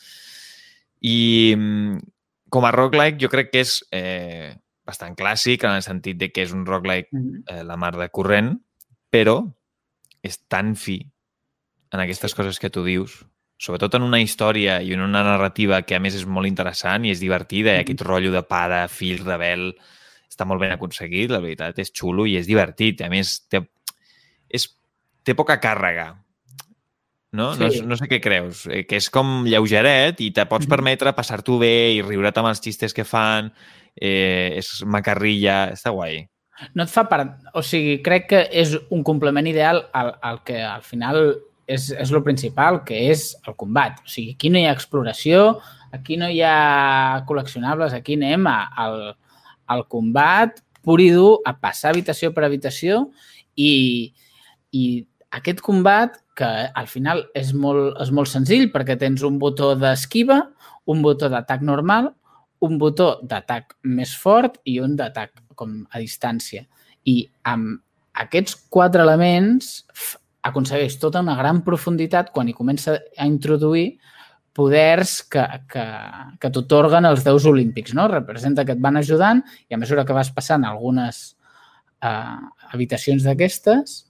I 1.04 1.54
mm, 1.56 1.98
com 2.50 2.64
a 2.64 2.72
roguelike 2.74 3.20
jo 3.20 3.28
crec 3.32 3.50
que 3.52 3.62
és 3.64 3.76
eh, 3.92 4.54
bastant 4.86 5.16
clàssic 5.18 5.64
en 5.66 5.76
el 5.76 5.82
sentit 5.84 6.18
de 6.18 6.30
que 6.32 6.44
és 6.46 6.52
un 6.54 6.64
roguelike 6.66 7.08
Mhm. 7.12 7.42
eh, 7.48 7.62
la 7.64 7.76
mar 7.76 7.96
de 7.96 8.08
corrent, 8.08 8.54
però 9.10 9.40
és 10.22 10.38
tan 10.48 10.74
fi 10.76 11.00
en 11.92 12.00
aquestes 12.00 12.34
coses 12.34 12.58
que 12.58 12.70
tu 12.70 12.82
dius, 12.84 13.24
sobretot 13.58 13.94
en 13.94 14.02
una 14.02 14.20
història 14.20 14.80
i 14.82 14.92
en 14.92 15.00
una 15.00 15.22
narrativa 15.24 15.82
que 15.82 15.94
a 15.96 16.00
més 16.00 16.14
és 16.14 16.26
molt 16.26 16.46
interessant 16.46 17.04
i 17.06 17.10
és 17.10 17.20
divertida 17.20 17.72
i 17.76 17.80
aquest 17.80 18.02
rotllo 18.02 18.32
de 18.32 18.42
pare, 18.42 18.82
fill, 18.88 19.22
rebel, 19.24 19.70
està 20.36 20.44
molt 20.44 20.60
ben 20.60 20.74
aconseguit, 20.74 21.32
la 21.32 21.40
veritat, 21.40 21.80
és 21.80 21.90
xulo 21.96 22.28
i 22.28 22.36
és 22.36 22.46
divertit. 22.46 23.00
A 23.00 23.08
més, 23.12 23.38
té, 23.48 23.62
és, 24.52 24.68
té 25.24 25.34
poca 25.34 25.56
càrrega. 25.62 26.12
No? 27.36 27.50
Sí. 27.56 27.64
No, 27.64 27.90
no 27.90 27.98
sé 27.98 28.08
què 28.08 28.20
creus. 28.22 28.66
Eh, 28.68 28.84
que 28.88 29.00
és 29.00 29.08
com 29.12 29.42
lleugeret 29.48 30.20
i 30.24 30.30
te 30.36 30.46
pots 30.48 30.68
permetre 30.70 31.16
passar-t'ho 31.16 31.58
bé 31.60 31.74
i 31.96 32.04
riure't 32.04 32.40
amb 32.40 32.52
els 32.52 32.62
xistes 32.64 32.94
que 32.96 33.04
fan. 33.08 33.50
Eh, 33.96 34.60
és 34.60 34.70
macarrilla. 34.84 35.72
Està 35.74 35.92
guai. 35.96 36.22
No 36.76 36.84
et 36.84 36.92
fa 36.92 37.04
part... 37.08 37.34
O 37.56 37.64
sigui, 37.64 37.98
crec 38.04 38.30
que 38.30 38.44
és 38.52 38.76
un 38.92 39.02
complement 39.04 39.48
ideal 39.48 39.82
al, 39.96 40.14
al 40.24 40.40
que 40.44 40.62
al 40.64 40.84
final 40.84 41.20
és, 41.66 41.90
és 41.92 42.12
el 42.12 42.22
principal, 42.24 42.82
que 42.88 43.06
és 43.10 43.30
el 43.44 43.56
combat. 43.56 44.00
O 44.04 44.08
sigui, 44.08 44.36
aquí 44.36 44.52
no 44.52 44.60
hi 44.60 44.68
ha 44.68 44.76
exploració, 44.76 45.58
aquí 45.96 46.16
no 46.20 46.30
hi 46.32 46.40
ha 46.44 47.24
col·leccionables, 47.28 47.96
aquí 47.96 48.16
anem 48.16 48.48
a, 48.48 48.58
al, 48.84 49.00
al 49.66 49.86
combat 49.90 50.60
pur 50.86 51.00
i 51.02 51.10
dur, 51.10 51.40
a 51.44 51.56
passar 51.58 51.90
habitació 51.92 52.30
per 52.34 52.44
habitació 52.46 53.08
i, 53.58 54.12
i 54.70 54.84
aquest 55.34 55.62
combat 55.64 56.20
que 56.38 56.46
al 56.46 56.86
final 56.86 57.24
és 57.34 57.50
molt, 57.56 57.96
és 58.02 58.12
molt 58.14 58.30
senzill 58.30 58.68
perquè 58.74 58.94
tens 59.00 59.24
un 59.26 59.40
botó 59.42 59.72
d'esquiva, 59.78 60.42
un 60.86 61.02
botó 61.02 61.30
d'atac 61.32 61.64
normal, 61.66 62.12
un 62.62 62.78
botó 62.78 63.16
d'atac 63.26 63.74
més 63.82 64.14
fort 64.16 64.60
i 64.64 64.78
un 64.80 64.94
d'atac 64.96 65.32
com 65.58 65.80
a 65.90 66.00
distància. 66.02 66.66
I 67.04 67.24
amb 67.48 67.80
aquests 68.22 68.56
quatre 68.72 69.02
elements 69.02 69.86
aconsegueix 70.46 70.96
tota 71.02 71.24
una 71.24 71.36
gran 71.36 71.62
profunditat 71.66 72.30
quan 72.32 72.48
hi 72.48 72.54
comença 72.56 73.00
a 73.18 73.26
introduir 73.26 73.96
poders 74.56 75.18
que, 75.28 75.44
que, 75.68 75.84
que 76.40 76.50
t'otorguen 76.52 77.08
els 77.08 77.24
déus 77.26 77.44
olímpics, 77.48 77.94
no? 77.96 78.08
Representa 78.08 78.64
que 78.64 78.76
et 78.76 78.82
van 78.82 78.96
ajudant 78.96 79.44
i 79.68 79.76
a 79.76 79.80
mesura 79.80 80.06
que 80.08 80.16
vas 80.16 80.32
passant 80.32 80.64
algunes 80.64 81.22
eh, 82.00 82.36
habitacions 82.72 83.26
d'aquestes 83.28 84.02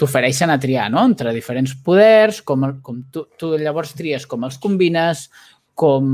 t'ofereixen 0.00 0.50
a 0.50 0.58
triar, 0.58 0.88
no?, 0.90 1.04
entre 1.06 1.34
diferents 1.36 1.74
poders, 1.84 2.40
com, 2.42 2.64
com 2.82 3.02
tu, 3.12 3.26
tu 3.38 3.52
llavors 3.60 3.92
tries 3.94 4.24
com 4.26 4.48
els 4.48 4.56
combines, 4.58 5.28
com, 5.78 6.08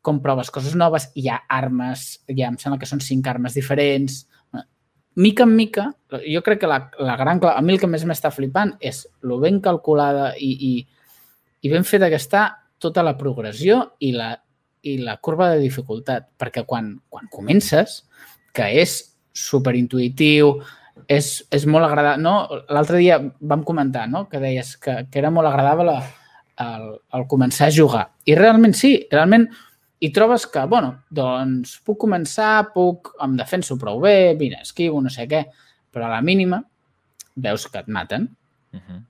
com 0.00 0.22
proves 0.24 0.52
coses 0.54 0.76
noves, 0.78 1.10
hi 1.18 1.28
ha 1.28 1.42
armes, 1.58 2.06
ja 2.30 2.48
em 2.48 2.56
sembla 2.62 2.78
que 2.80 2.88
són 2.88 3.02
cinc 3.04 3.26
armes 3.28 3.58
diferents, 3.58 4.22
mica 5.16 5.44
en 5.44 5.54
mica, 5.56 5.90
jo 6.12 6.42
crec 6.44 6.62
que 6.62 6.70
la, 6.70 6.78
la 7.00 7.16
gran 7.16 7.40
clau, 7.40 7.54
a 7.56 7.64
mi 7.64 7.74
el 7.74 7.80
que 7.80 7.88
més 7.88 8.04
m'està 8.08 8.30
flipant 8.32 8.74
és 8.84 9.02
lo 9.24 9.40
ben 9.40 9.62
calculada 9.64 10.34
i, 10.36 10.50
i, 10.52 10.72
i 11.64 11.72
ben 11.72 11.88
feta 11.88 12.10
que 12.12 12.20
està 12.20 12.46
tota 12.78 13.04
la 13.04 13.16
progressió 13.18 13.80
i 14.00 14.12
la, 14.16 14.34
i 14.82 14.98
la 15.02 15.16
curva 15.22 15.50
de 15.54 15.62
dificultat, 15.64 16.28
perquè 16.38 16.64
quan, 16.68 16.94
quan 17.08 17.28
comences, 17.32 18.02
que 18.56 18.68
és 18.82 18.98
superintuitiu, 19.36 20.54
és, 21.08 21.30
és 21.52 21.66
molt 21.68 21.86
agradable. 21.86 22.22
No? 22.24 22.62
L'altre 22.72 23.00
dia 23.02 23.18
vam 23.20 23.64
comentar 23.66 24.06
no? 24.08 24.26
que 24.30 24.40
deies 24.42 24.76
que, 24.80 25.02
que 25.10 25.20
era 25.20 25.30
molt 25.30 25.50
agradable 25.50 25.96
el, 26.62 26.86
el 27.14 27.26
començar 27.28 27.68
a 27.68 27.74
jugar. 27.74 28.06
I 28.26 28.36
realment 28.38 28.76
sí, 28.76 28.96
realment 29.12 29.48
i 30.00 30.10
trobes 30.12 30.46
que, 30.52 30.64
bueno, 30.68 30.92
doncs 31.08 31.78
puc 31.84 32.00
començar, 32.04 32.68
puc, 32.74 33.14
em 33.24 33.36
defenso 33.38 33.78
prou 33.80 34.00
bé, 34.02 34.34
mira, 34.38 34.60
esquivo, 34.64 35.00
no 35.02 35.12
sé 35.12 35.24
què, 35.30 35.46
però 35.92 36.08
a 36.08 36.16
la 36.16 36.24
mínima 36.24 36.60
veus 37.36 37.66
que 37.72 37.80
et 37.80 37.88
maten. 37.88 38.28
Uh 38.72 38.80
-huh. 38.80 39.00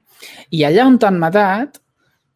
I 0.51 0.65
allà 0.65 0.87
on 0.87 0.99
t'han 0.99 1.19
matat, 1.19 1.81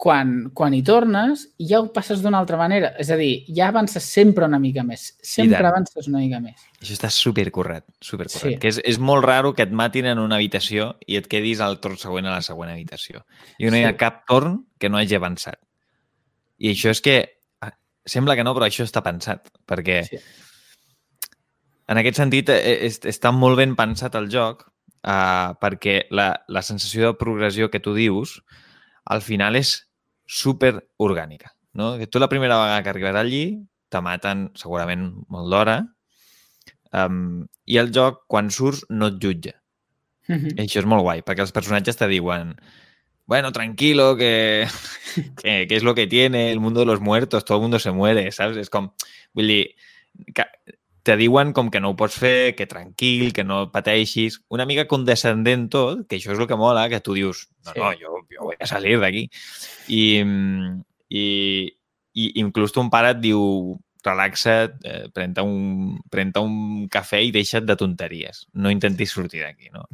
quan, 0.00 0.30
quan 0.56 0.72
hi 0.72 0.80
tornes, 0.80 1.42
ja 1.60 1.82
ho 1.82 1.90
passes 1.92 2.22
d'una 2.24 2.38
altra 2.40 2.56
manera. 2.56 2.94
És 3.02 3.10
a 3.12 3.18
dir, 3.20 3.42
ja 3.52 3.66
avances 3.68 4.06
sempre 4.08 4.46
una 4.48 4.58
mica 4.62 4.80
més. 4.86 5.10
Sempre 5.20 5.60
avances 5.60 6.08
una 6.08 6.22
mica 6.22 6.38
més. 6.40 6.62
Això 6.80 6.96
està 6.96 7.10
supercorrecte, 7.12 7.92
supercorrecte. 8.00 8.54
Sí. 8.56 8.60
Que 8.62 8.72
és, 8.72 8.78
és 8.94 9.00
molt 9.02 9.26
raro 9.28 9.52
que 9.56 9.66
et 9.66 9.74
matin 9.76 10.08
en 10.08 10.22
una 10.22 10.38
habitació 10.40 10.94
i 11.04 11.20
et 11.20 11.28
quedis 11.28 11.60
al 11.60 11.76
torn 11.84 12.00
següent 12.00 12.30
a 12.30 12.38
la 12.38 12.46
següent 12.46 12.72
habitació. 12.72 13.26
I 13.58 13.68
no 13.68 13.76
hi 13.76 13.84
ha 13.84 13.92
sí. 13.92 14.00
cap 14.00 14.24
torn 14.30 14.62
que 14.80 14.88
no 14.88 14.96
hagi 14.96 15.20
avançat. 15.20 15.60
I 16.60 16.72
això 16.72 16.96
és 16.96 17.04
que 17.04 17.18
Sembla 18.10 18.34
que 18.34 18.44
no, 18.46 18.54
però 18.56 18.66
això 18.66 18.84
està 18.86 19.02
pensat, 19.04 19.50
perquè 19.68 20.00
sí. 20.08 20.18
en 21.92 22.00
aquest 22.00 22.16
sentit 22.18 22.48
eh, 22.50 22.78
és, 22.88 22.96
està 23.06 23.30
molt 23.36 23.60
ben 23.60 23.76
pensat 23.78 24.16
el 24.18 24.30
joc 24.32 24.64
uh, 24.64 25.52
perquè 25.60 26.06
la, 26.16 26.32
la 26.48 26.62
sensació 26.64 27.10
de 27.10 27.18
progressió 27.20 27.68
que 27.70 27.82
tu 27.84 27.92
dius 27.94 28.38
al 29.04 29.20
final 29.26 29.58
és 29.60 29.76
super 30.30 30.76
orgànica. 31.02 31.54
No? 31.74 31.96
Que 31.98 32.06
tu 32.06 32.22
la 32.22 32.28
primera 32.30 32.58
vegada 32.58 32.82
que 32.82 32.92
arribes 32.92 33.16
allí 33.18 33.44
te 33.90 34.00
maten 34.02 34.50
segurament 34.58 35.08
molt 35.30 35.50
d'hora 35.50 35.80
um, 36.94 37.42
i 37.66 37.78
el 37.82 37.90
joc, 37.94 38.24
quan 38.30 38.50
surts, 38.54 38.84
no 38.88 39.10
et 39.10 39.18
jutja. 39.22 39.56
Mm 40.28 40.36
-hmm. 40.36 40.54
I 40.58 40.62
això 40.62 40.78
és 40.78 40.86
molt 40.86 41.02
guai, 41.02 41.22
perquè 41.22 41.42
els 41.42 41.52
personatges 41.52 41.96
te 41.96 42.06
diuen 42.06 42.54
bueno, 43.26 43.52
tranquilo, 43.52 44.16
que, 44.16 44.66
que, 45.42 45.66
que, 45.68 45.76
es 45.76 45.82
lo 45.82 45.94
que 45.94 46.06
tiene 46.06 46.50
el 46.50 46.58
mundo 46.58 46.80
de 46.80 46.86
los 46.86 47.00
muertos, 47.00 47.44
todo 47.44 47.58
el 47.58 47.62
mundo 47.62 47.78
se 47.78 47.92
muere, 47.92 48.32
saps? 48.32 48.56
És 48.56 48.70
com, 48.70 48.90
vull 49.34 49.46
dir, 49.46 49.76
que 50.34 50.44
te 51.02 51.16
diuen 51.16 51.52
com 51.56 51.70
que 51.72 51.80
no 51.80 51.92
ho 51.92 51.96
pots 51.96 52.18
fer, 52.20 52.54
que 52.56 52.66
tranquil, 52.70 53.32
que 53.36 53.44
no 53.44 53.70
pateixis, 53.72 54.40
una 54.52 54.66
mica 54.68 54.86
condescendent 54.90 55.68
tot, 55.72 56.06
que 56.08 56.18
això 56.18 56.34
és 56.34 56.40
el 56.40 56.48
que 56.50 56.58
mola, 56.60 56.88
que 56.92 57.00
tu 57.04 57.16
dius, 57.16 57.46
no, 57.66 57.72
sí. 57.72 57.80
no, 57.80 57.92
jo, 58.00 58.24
jo 58.32 58.50
a 58.52 58.68
salir 58.68 58.98
d'aquí. 59.00 59.26
I, 59.88 60.02
i, 61.08 61.24
i 62.12 62.26
inclús 62.42 62.76
ton 62.76 62.92
pare 62.92 63.14
et 63.16 63.22
diu, 63.22 63.40
relaxa't, 64.04 64.78
eh, 64.88 65.08
pren-te 65.12 65.44
un, 65.44 65.98
pren 66.12 66.32
un 66.40 66.86
cafè 66.92 67.20
i 67.24 67.32
deixa't 67.34 67.66
de 67.68 67.76
tonteries. 67.76 68.46
No 68.54 68.72
intentis 68.72 69.12
sortir 69.16 69.44
d'aquí, 69.44 69.72
no? 69.74 69.88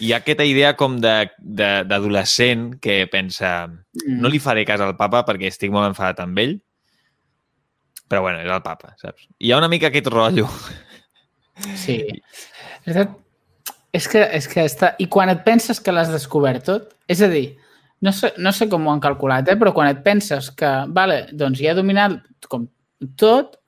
hi 0.00 0.14
ha 0.14 0.20
aquesta 0.22 0.46
idea 0.48 0.72
com 0.80 0.96
d'adolescent 1.00 2.70
que 2.80 3.04
pensa 3.12 3.68
mm. 3.68 4.16
no 4.22 4.30
li 4.32 4.40
faré 4.40 4.64
cas 4.64 4.80
al 4.80 4.96
papa 4.96 5.22
perquè 5.28 5.50
estic 5.52 5.72
molt 5.74 5.90
enfadat 5.90 6.22
amb 6.24 6.40
ell, 6.40 6.54
però 8.10 8.24
bueno, 8.26 8.42
és 8.42 8.50
el 8.50 8.62
papa, 8.64 8.96
saps? 8.98 9.28
Hi 9.38 9.52
ha 9.52 9.58
una 9.60 9.70
mica 9.70 9.88
aquest 9.88 10.10
rotllo. 10.10 10.48
Sí. 11.78 12.00
És 13.94 14.06
que, 14.10 14.22
és 14.34 14.46
que 14.50 14.64
està... 14.66 14.94
I 14.98 15.06
quan 15.12 15.30
et 15.30 15.44
penses 15.46 15.78
que 15.82 15.94
l'has 15.94 16.10
descobert 16.10 16.66
tot, 16.66 16.94
és 17.10 17.22
a 17.22 17.28
dir, 17.30 17.44
no 18.02 18.12
sé, 18.16 18.32
no 18.38 18.52
sé 18.56 18.66
com 18.70 18.86
ho 18.86 18.92
han 18.92 19.02
calculat, 19.02 19.50
eh? 19.50 19.58
però 19.60 19.74
quan 19.76 19.90
et 19.90 20.00
penses 20.02 20.50
que, 20.56 20.70
vale, 20.94 21.24
doncs 21.36 21.60
ja 21.60 21.72
he 21.72 21.78
dominat 21.78 22.16
com 22.50 22.66
tot, 23.20 23.58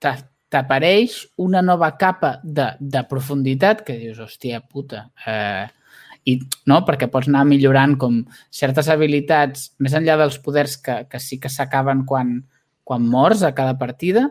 t'apareix 0.00 1.18
una 1.42 1.60
nova 1.62 1.90
capa 2.00 2.38
de, 2.42 2.70
de 2.80 3.02
profunditat 3.10 3.84
que 3.86 3.98
dius, 3.98 4.20
hòstia 4.22 4.62
puta, 4.62 5.08
eh, 5.26 5.66
i, 6.28 6.36
no? 6.70 6.80
perquè 6.86 7.08
pots 7.10 7.28
anar 7.28 7.44
millorant 7.48 7.96
com 8.00 8.22
certes 8.54 8.88
habilitats, 8.92 9.70
més 9.82 9.96
enllà 9.96 10.16
dels 10.20 10.38
poders 10.44 10.78
que, 10.80 11.02
que 11.10 11.20
sí 11.20 11.40
que 11.42 11.52
s'acaben 11.52 12.04
quan, 12.08 12.38
quan 12.90 13.04
mors 13.06 13.44
a 13.46 13.52
cada 13.54 13.76
partida, 13.78 14.24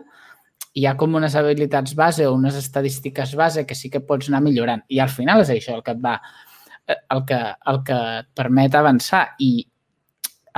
hi 0.76 0.84
ha 0.84 0.92
com 1.00 1.14
unes 1.16 1.32
habilitats 1.32 1.94
base 1.96 2.26
o 2.28 2.34
unes 2.36 2.58
estadístiques 2.58 3.32
base 3.34 3.64
que 3.64 3.74
sí 3.74 3.88
que 3.88 4.02
pots 4.04 4.28
anar 4.28 4.42
millorant. 4.44 4.82
I 4.92 5.00
al 5.00 5.08
final 5.08 5.40
és 5.40 5.52
això 5.54 5.78
el 5.78 5.84
que 5.86 5.94
et 5.96 6.02
va 6.04 6.18
eh, 6.20 6.98
el 7.16 7.24
que, 7.24 7.38
el 7.72 7.80
que 7.86 7.98
et 8.20 8.28
permet 8.36 8.76
avançar 8.76 9.22
i 9.40 9.54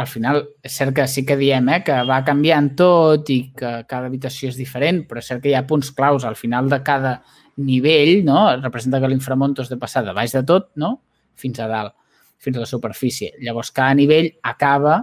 al 0.03 0.09
final 0.11 0.41
és 0.65 0.75
cert 0.75 0.97
que 0.97 1.07
sí 1.07 1.23
que 1.29 1.37
diem 1.39 1.69
eh, 1.71 1.79
que 1.87 2.01
va 2.09 2.23
canviant 2.27 2.73
tot 2.81 3.31
i 3.31 3.39
que 3.55 3.73
cada 3.87 4.11
habitació 4.11 4.51
és 4.51 4.59
diferent, 4.59 5.05
però 5.07 5.23
és 5.23 5.31
cert 5.31 5.45
que 5.45 5.53
hi 5.53 5.57
ha 5.57 5.67
punts 5.69 5.93
claus 5.95 6.27
al 6.27 6.37
final 6.37 6.69
de 6.73 6.81
cada 6.83 7.21
nivell, 7.63 8.25
no? 8.27 8.49
representa 8.59 8.99
que 8.99 9.13
l'inframont 9.13 9.55
és 9.63 9.71
de 9.71 9.79
passar 9.79 10.03
de 10.03 10.17
baix 10.17 10.35
de 10.35 10.43
tot, 10.49 10.73
no? 10.75 10.97
fins 11.39 11.61
a 11.63 11.69
dalt, 11.71 11.95
fins 12.43 12.59
a 12.59 12.65
la 12.65 12.69
superfície. 12.69 13.37
Llavors, 13.39 13.71
cada 13.71 13.95
nivell 13.95 14.33
acaba 14.43 14.99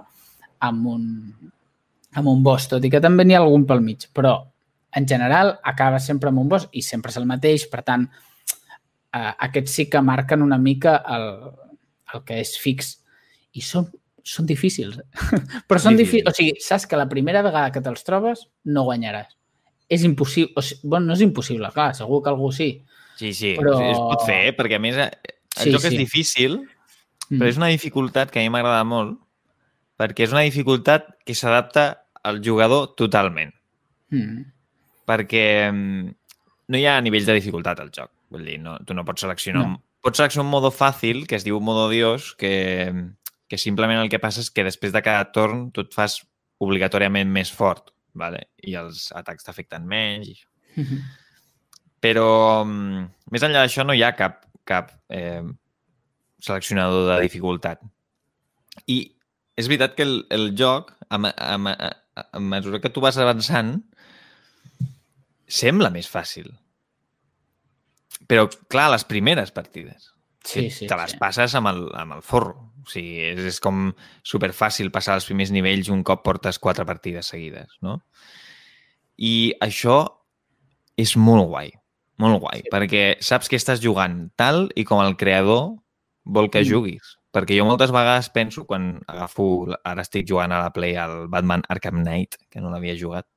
amb 0.67 0.91
un, 0.91 1.05
amb 2.17 2.31
un 2.31 2.41
boss, 2.43 2.69
tot 2.71 2.85
i 2.85 2.89
que 2.89 3.01
també 3.03 3.25
n'hi 3.25 3.37
ha 3.37 3.43
algun 3.43 3.65
pel 3.69 3.83
mig, 3.85 4.07
però 4.15 4.37
en 4.95 5.05
general 5.07 5.59
acaba 5.63 5.99
sempre 5.99 6.31
amb 6.31 6.41
un 6.41 6.49
boss 6.49 6.67
i 6.71 6.81
sempre 6.81 7.13
és 7.13 7.17
el 7.19 7.27
mateix, 7.29 7.67
per 7.69 7.83
tant, 7.85 8.07
eh, 9.13 9.33
aquests 9.47 9.75
sí 9.75 9.87
que 9.89 10.01
marquen 10.01 10.41
una 10.45 10.57
mica 10.57 10.97
el, 11.15 11.27
el 12.13 12.23
que 12.25 12.39
és 12.41 12.55
fix. 12.61 12.95
I 13.57 13.63
són, 13.65 13.87
són 14.25 14.47
difícils. 14.49 14.99
Però 15.69 15.81
són 15.81 15.97
difícils. 15.97 16.29
O 16.29 16.35
sigui, 16.35 16.57
saps 16.63 16.87
que 16.89 16.99
la 16.99 17.09
primera 17.09 17.43
vegada 17.45 17.73
que 17.73 17.83
te'ls 17.85 18.05
trobes 18.07 18.45
no 18.69 18.85
guanyaràs. 18.89 19.31
És 19.89 20.05
impossible. 20.05 20.53
O 20.57 20.65
sigui, 20.65 20.89
bueno, 20.89 21.09
no 21.09 21.17
és 21.17 21.23
impossible, 21.25 21.71
clar, 21.73 21.91
segur 21.97 22.21
que 22.25 22.33
algú 22.33 22.51
sí. 22.55 22.71
Sí, 23.19 23.33
sí, 23.35 23.55
però... 23.57 23.77
es 23.83 23.97
pot 23.99 24.25
fer, 24.25 24.41
eh? 24.49 24.51
perquè 24.55 24.77
a 24.77 24.81
més 24.83 24.97
eh, 25.01 25.09
el 25.59 25.65
sí, 25.65 25.71
joc 25.73 25.83
sí. 25.83 25.89
és 25.91 25.97
difícil, 25.97 26.59
però 27.27 27.41
mm. 27.43 27.49
és 27.49 27.57
una 27.59 27.73
dificultat 27.73 28.31
que 28.31 28.39
a 28.39 28.45
mi 28.45 28.53
m'agrada 28.53 28.85
molt 28.87 29.17
perquè 29.99 30.25
és 30.25 30.33
una 30.35 30.45
dificultat 30.47 31.11
que 31.27 31.35
s'adapta 31.35 31.89
al 32.23 32.39
jugador 32.43 32.93
totalment. 32.99 33.51
Mm. 34.15 34.47
Perquè 35.09 35.43
no 35.73 36.79
hi 36.79 36.87
ha 36.87 36.97
nivells 37.03 37.27
de 37.27 37.37
dificultat 37.37 37.81
al 37.83 37.91
joc. 37.95 38.11
Vull 38.31 38.45
dir, 38.45 38.57
no, 38.63 38.77
tu 38.85 38.95
no 38.95 39.05
pots 39.07 39.25
seleccionar... 39.25 39.67
No. 39.67 39.83
Pots 39.99 40.21
seleccionar 40.21 40.45
un 40.45 40.53
modo 40.53 40.69
fàcil, 40.71 41.25
que 41.27 41.35
es 41.35 41.43
diu 41.43 41.57
modo 41.59 41.89
Dios, 41.91 42.31
que, 42.39 42.93
que 43.51 43.57
simplement 43.59 43.99
el 43.99 44.11
que 44.11 44.21
passa 44.23 44.39
és 44.39 44.47
que 44.53 44.63
després 44.63 44.93
de 44.95 45.01
cada 45.03 45.25
torn 45.35 45.65
tu 45.75 45.83
et 45.83 45.91
fas 45.91 46.21
obligatòriament 46.63 47.27
més 47.27 47.51
fort, 47.51 47.91
vale? 48.15 48.45
i 48.63 48.77
els 48.79 49.09
atacs 49.19 49.43
t'afecten 49.47 49.83
menys. 49.83 50.29
I 50.29 50.37
això. 50.37 50.47
Mm 50.75 50.85
-hmm. 50.85 51.01
Però 51.99 52.29
mm, 52.63 53.07
més 53.31 53.43
enllà 53.43 53.65
d'això 53.65 53.83
no 53.83 53.93
hi 53.93 54.03
ha 54.03 54.15
cap 54.15 54.45
cap 54.63 54.91
eh, 55.09 55.43
seleccionador 56.39 57.09
de 57.09 57.21
dificultat. 57.25 57.81
I 58.87 58.99
és 59.59 59.67
veritat 59.67 59.97
que 59.97 60.05
el, 60.07 60.21
el 60.31 60.53
joc, 60.57 60.93
a, 61.09 61.19
a, 61.19 61.55
a, 61.57 62.23
a 62.23 62.39
mesura 62.39 62.79
que 62.79 62.91
tu 62.93 63.03
vas 63.03 63.17
avançant, 63.19 63.75
sembla 65.49 65.91
més 65.91 66.07
fàcil. 66.07 66.47
Però, 68.29 68.45
clar, 68.71 68.91
les 68.93 69.05
primeres 69.09 69.51
partides. 69.51 70.13
Sí, 70.45 70.69
sí, 70.71 70.87
te 70.87 70.95
les 70.97 71.15
sí. 71.15 71.19
passes 71.19 71.55
amb 71.57 71.71
el, 71.71 71.81
amb 71.97 72.15
el 72.19 72.23
forro. 72.25 72.55
O 72.79 72.89
sigui, 72.89 73.19
és, 73.33 73.41
és 73.51 73.59
com 73.61 73.89
superfàcil 74.25 74.93
passar 74.93 75.17
els 75.19 75.27
primers 75.27 75.51
nivells 75.53 75.91
un 75.93 76.05
cop 76.07 76.23
portes 76.25 76.61
quatre 76.61 76.85
partides 76.87 77.33
seguides, 77.33 77.75
no? 77.85 77.99
I 79.19 79.51
això 79.61 79.99
és 80.99 81.17
molt 81.19 81.49
guai. 81.51 81.73
Molt 82.19 82.41
guai, 82.43 82.63
sí. 82.63 82.71
perquè 82.71 83.03
saps 83.23 83.51
que 83.51 83.59
estàs 83.59 83.81
jugant 83.83 84.27
tal 84.39 84.67
i 84.79 84.83
com 84.87 85.03
el 85.03 85.15
creador 85.19 85.73
vol 86.23 86.49
que 86.51 86.63
mm. 86.63 86.69
juguis. 86.69 87.15
Perquè 87.35 87.59
jo 87.59 87.65
moltes 87.67 87.91
vegades 87.93 88.31
penso, 88.33 88.65
quan 88.65 88.95
agafo... 89.07 89.67
Ara 89.85 90.05
estic 90.05 90.27
jugant 90.29 90.53
a 90.53 90.63
la 90.63 90.71
Play 90.73 90.95
al 90.97 91.27
Batman 91.29 91.65
Arkham 91.69 92.01
Knight, 92.01 92.39
que 92.49 92.61
no 92.61 92.71
l'havia 92.73 92.97
jugat, 92.97 93.27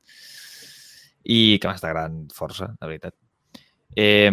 i 1.25 1.59
que 1.61 1.69
m'està 1.69 1.91
agradant 1.91 2.25
força, 2.35 2.73
la 2.81 2.89
veritat. 2.89 3.15
Eh, 3.97 4.33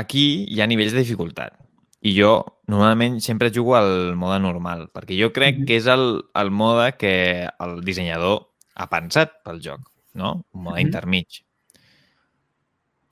aquí 0.00 0.24
hi 0.48 0.60
ha 0.60 0.70
nivells 0.70 0.96
de 0.96 1.04
dificultat. 1.04 1.58
I 2.02 2.16
jo 2.16 2.32
normalment 2.66 3.20
sempre 3.22 3.52
jugo 3.54 3.76
al 3.78 4.16
mode 4.18 4.40
normal, 4.42 4.88
perquè 4.90 5.14
jo 5.18 5.30
crec 5.34 5.62
que 5.68 5.78
és 5.78 5.86
el, 5.86 6.24
el 6.34 6.50
mode 6.50 6.88
que 6.98 7.14
el 7.46 7.80
dissenyador 7.86 8.48
ha 8.74 8.88
pensat 8.90 9.36
pel 9.46 9.60
joc, 9.62 9.84
no? 10.18 10.42
Un 10.50 10.62
mode 10.64 10.74
mm 10.74 10.78
-hmm. 10.78 10.86
intermig. 10.86 11.42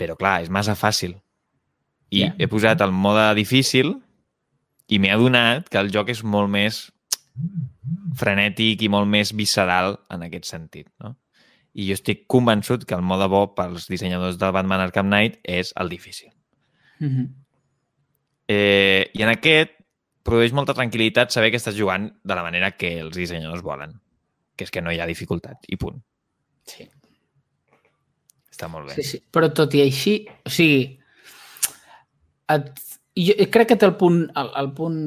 Però, 0.01 0.17
clar, 0.17 0.43
és 0.43 0.49
massa 0.49 0.75
fàcil. 0.75 1.21
I 2.11 2.21
Ja. 2.25 2.35
he 2.39 2.49
posat 2.49 2.81
el 2.81 2.93
mode 2.93 3.35
difícil 3.39 3.95
i 4.89 4.99
m'he 4.99 5.11
adonat 5.15 5.69
que 5.69 5.79
el 5.79 5.91
joc 5.95 6.09
és 6.11 6.25
molt 6.25 6.51
més 6.51 6.91
frenètic 8.19 8.83
i 8.83 8.89
molt 8.89 9.09
més 9.09 9.33
visceral 9.37 9.99
en 10.11 10.23
aquest 10.27 10.45
sentit, 10.51 10.89
no? 11.01 11.17
I 11.73 11.87
jo 11.87 11.95
estic 11.95 12.25
convençut 12.27 12.85
que 12.85 12.97
el 12.97 13.03
mode 13.07 13.29
bo 13.31 13.55
pels 13.55 13.87
dissenyadors 13.89 14.39
del 14.39 14.53
Batman 14.53 14.81
Arkham 14.81 15.07
Knight 15.07 15.39
és 15.45 15.73
el 15.79 15.89
difícil. 15.89 16.33
Mhm. 16.99 17.29
Eh, 18.49 19.11
I 19.15 19.23
en 19.23 19.29
aquest 19.29 19.71
produeix 20.25 20.53
molta 20.53 20.75
tranquil·litat 20.75 21.31
saber 21.31 21.51
que 21.53 21.57
estàs 21.59 21.77
jugant 21.79 22.11
de 22.25 22.35
la 22.35 22.43
manera 22.43 22.73
que 22.73 22.99
els 22.99 23.17
dissenyadors 23.17 23.63
volen, 23.63 24.01
que 24.57 24.65
és 24.65 24.71
que 24.71 24.83
no 24.83 24.91
hi 24.91 24.99
ha 24.99 25.07
dificultat, 25.07 25.59
i 25.69 25.77
punt. 25.77 26.03
Sí. 26.67 26.89
Està 28.51 28.69
molt 28.69 28.89
bé. 28.89 28.95
Sí, 28.95 29.03
sí. 29.05 29.23
Però 29.31 29.53
tot 29.55 29.73
i 29.75 29.81
així, 29.83 30.27
o 30.45 30.51
sigui, 30.51 30.99
et, 32.55 32.71
jo 33.19 33.37
crec 33.53 33.73
que 33.73 33.79
té 33.79 33.87
el 33.89 33.97
punt, 34.01 34.23
el, 34.39 34.51
el 34.61 34.73
punt, 34.77 34.99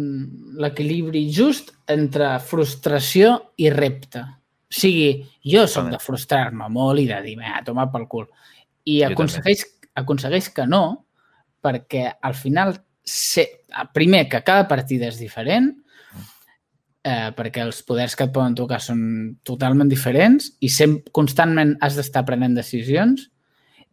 l'equilibri 0.62 1.26
just 1.34 1.74
entre 1.92 2.36
frustració 2.44 3.36
i 3.62 3.70
repte. 3.74 4.24
O 4.24 4.74
sigui, 4.74 5.22
jo 5.46 5.68
soc 5.70 5.92
de 5.94 6.02
frustrar-me 6.02 6.70
molt 6.74 7.04
i 7.04 7.08
de 7.10 7.20
dir, 7.26 7.38
a 7.46 7.62
tomar 7.66 7.90
pel 7.94 8.08
cul. 8.10 8.28
I 8.90 9.04
Jo 9.04 9.14
aconsegueix, 9.14 9.64
aconsegueix 10.02 10.50
que 10.56 10.66
no, 10.68 10.84
perquè 11.64 12.10
al 12.22 12.36
final, 12.36 12.76
sé, 13.06 13.46
primer, 13.96 14.26
que 14.32 14.44
cada 14.44 14.68
partida 14.68 15.08
és 15.08 15.20
diferent, 15.22 15.72
eh, 17.04 17.30
perquè 17.36 17.64
els 17.64 17.84
poders 17.86 18.16
que 18.16 18.28
et 18.28 18.34
poden 18.36 18.56
tocar 18.58 18.80
són 18.82 19.04
totalment 19.46 19.92
diferents 19.92 20.50
i 20.64 20.72
sempre, 20.72 21.12
constantment 21.16 21.78
has 21.84 22.00
d'estar 22.00 22.26
prenent 22.28 22.56
decisions 22.58 23.30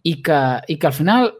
i 0.06 0.16
que, 0.24 0.40
i 0.66 0.78
que 0.80 0.88
al 0.88 0.96
final 0.96 1.30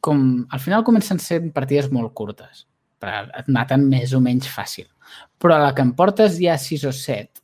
com, 0.00 0.46
al 0.50 0.60
final 0.60 0.84
comencen 0.84 1.18
sent 1.18 1.52
partides 1.52 1.90
molt 1.90 2.14
curtes 2.14 2.66
però 3.00 3.26
et 3.38 3.48
maten 3.48 3.88
més 3.88 4.12
o 4.14 4.20
menys 4.20 4.48
fàcil 4.48 4.86
però 5.40 5.56
a 5.56 5.64
la 5.66 5.74
que 5.74 5.82
em 5.82 5.92
portes 5.98 6.38
ja 6.38 6.56
6 6.58 6.84
o 6.86 6.92
7 6.92 7.40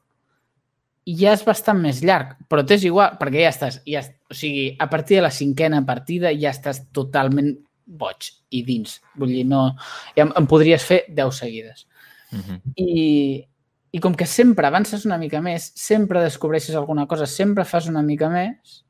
ja 1.06 1.32
és 1.36 1.44
bastant 1.46 1.78
més 1.78 2.00
llarg, 2.02 2.32
però 2.50 2.64
t'és 2.66 2.82
igual, 2.84 3.14
perquè 3.20 3.44
ja 3.44 3.50
estàs, 3.52 3.76
ja, 3.86 4.00
o 4.02 4.34
sigui, 4.34 4.72
a 4.78 4.88
partir 4.90 5.20
de 5.20 5.22
la 5.22 5.30
cinquena 5.30 5.84
partida 5.86 6.32
ja 6.34 6.50
estàs 6.50 6.80
totalment 6.90 7.52
boig 7.86 8.32
i 8.50 8.64
dins. 8.66 8.96
Vull 9.14 9.30
dir, 9.30 9.44
no... 9.46 9.68
Ja 10.16 10.26
em, 10.26 10.48
podries 10.50 10.82
fer 10.82 11.04
10 11.14 11.38
seguides. 11.38 11.86
Uh 12.32 12.40
-huh. 12.40 12.58
I, 12.74 13.46
I 13.92 14.00
com 14.00 14.14
que 14.14 14.26
sempre 14.26 14.66
avances 14.66 15.06
una 15.06 15.18
mica 15.18 15.40
més, 15.40 15.72
sempre 15.76 16.22
descobreixes 16.22 16.74
alguna 16.74 17.06
cosa, 17.06 17.26
sempre 17.26 17.64
fas 17.64 17.86
una 17.86 18.02
mica 18.02 18.28
més, 18.28 18.84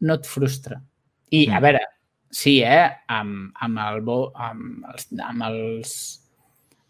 no 0.00 0.14
et 0.14 0.26
frustra. 0.26 0.80
I, 1.30 1.48
a 1.50 1.60
Mm. 1.60 1.62
veure, 1.62 1.80
sí, 2.30 2.60
eh? 2.62 2.88
Amb, 3.10 3.50
amb, 3.60 3.78
el 3.84 4.00
bo, 4.06 4.18
amb, 4.34 4.86
els, 4.92 5.08
amb 5.26 5.46
els 5.50 5.94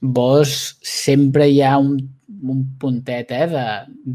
bos 0.00 0.54
sempre 0.87 1.49
hi 1.49 1.61
ha 1.62 1.76
un, 1.78 1.99
un 2.49 2.62
puntet 2.80 3.32
eh, 3.37 3.47
de, 3.50 3.64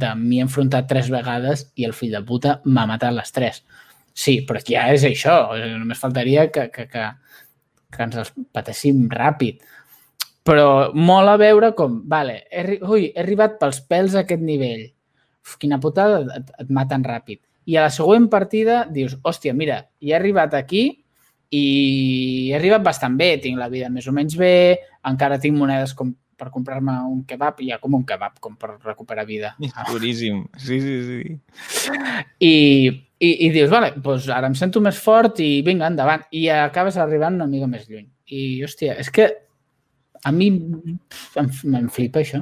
de 0.01 0.13
m'hi 0.17 0.39
he 0.39 0.45
enfrontat 0.45 0.87
tres 0.89 1.11
vegades 1.13 1.67
i 1.77 1.85
el 1.85 1.93
fill 1.93 2.15
de 2.15 2.23
puta 2.25 2.59
m'ha 2.65 2.87
matat 2.89 3.13
les 3.13 3.31
tres. 3.35 3.61
Sí, 4.15 4.39
però 4.47 4.61
ja 4.63 4.87
és 4.95 5.03
això. 5.03 5.35
Només 5.75 5.99
faltaria 5.99 6.47
que, 6.53 6.69
que, 6.73 6.87
que, 6.89 7.07
que 7.91 8.05
ens 8.05 8.21
els 8.21 8.31
patéssim 8.55 9.05
ràpid. 9.11 9.59
Però 10.45 10.93
mola 10.93 11.35
veure 11.41 11.73
com, 11.75 11.99
vale, 12.09 12.43
he, 12.51 12.77
ui, 12.85 13.09
he 13.09 13.21
arribat 13.21 13.57
pels 13.59 13.81
pèls 13.89 14.15
a 14.15 14.23
aquest 14.23 14.43
nivell. 14.45 14.85
Uf, 15.45 15.57
quina 15.61 15.81
putada, 15.81 16.21
et, 16.37 16.53
et 16.61 16.71
maten 16.73 17.03
ràpid. 17.05 17.41
I 17.65 17.79
a 17.79 17.87
la 17.87 17.93
següent 17.93 18.29
partida 18.29 18.83
dius, 18.93 19.17
hòstia, 19.25 19.55
mira, 19.57 19.81
ja 19.99 20.15
he 20.15 20.19
arribat 20.19 20.53
aquí 20.53 20.85
i 21.53 22.49
he 22.49 22.55
arribat 22.57 22.83
bastant 22.85 23.15
bé, 23.19 23.35
tinc 23.41 23.59
la 23.59 23.69
vida 23.69 23.89
més 23.93 24.07
o 24.07 24.13
menys 24.15 24.37
bé, 24.39 24.77
encara 25.05 25.39
tinc 25.41 25.57
monedes 25.57 25.93
com 25.97 26.13
per 26.35 26.49
comprar-me 26.51 26.93
un 27.07 27.21
kebab, 27.27 27.61
ja 27.63 27.77
com 27.79 27.95
un 27.95 28.03
kebab, 28.07 28.39
com 28.43 28.57
per 28.59 28.75
recuperar 28.83 29.25
vida. 29.27 29.53
És 29.63 29.75
boníssim. 29.87 30.43
Sí, 30.59 30.81
sí, 30.83 30.95
sí. 31.07 31.91
I, 32.43 32.53
i, 33.19 33.29
i 33.47 33.49
dius, 33.53 33.69
vale, 33.71 33.93
doncs 34.03 34.27
ara 34.33 34.49
em 34.51 34.57
sento 34.59 34.81
més 34.83 34.99
fort 35.01 35.39
i 35.43 35.61
vinga, 35.65 35.87
endavant. 35.87 36.25
I 36.35 36.49
acabes 36.51 36.99
arribant 36.99 37.39
una 37.39 37.47
mica 37.51 37.69
més 37.71 37.87
lluny. 37.87 38.09
I, 38.27 38.41
hòstia, 38.65 38.97
és 38.99 39.11
que 39.15 39.29
a 40.25 40.33
mi 40.35 40.49
em 41.39 41.89
flipa 41.93 42.23
això. 42.23 42.41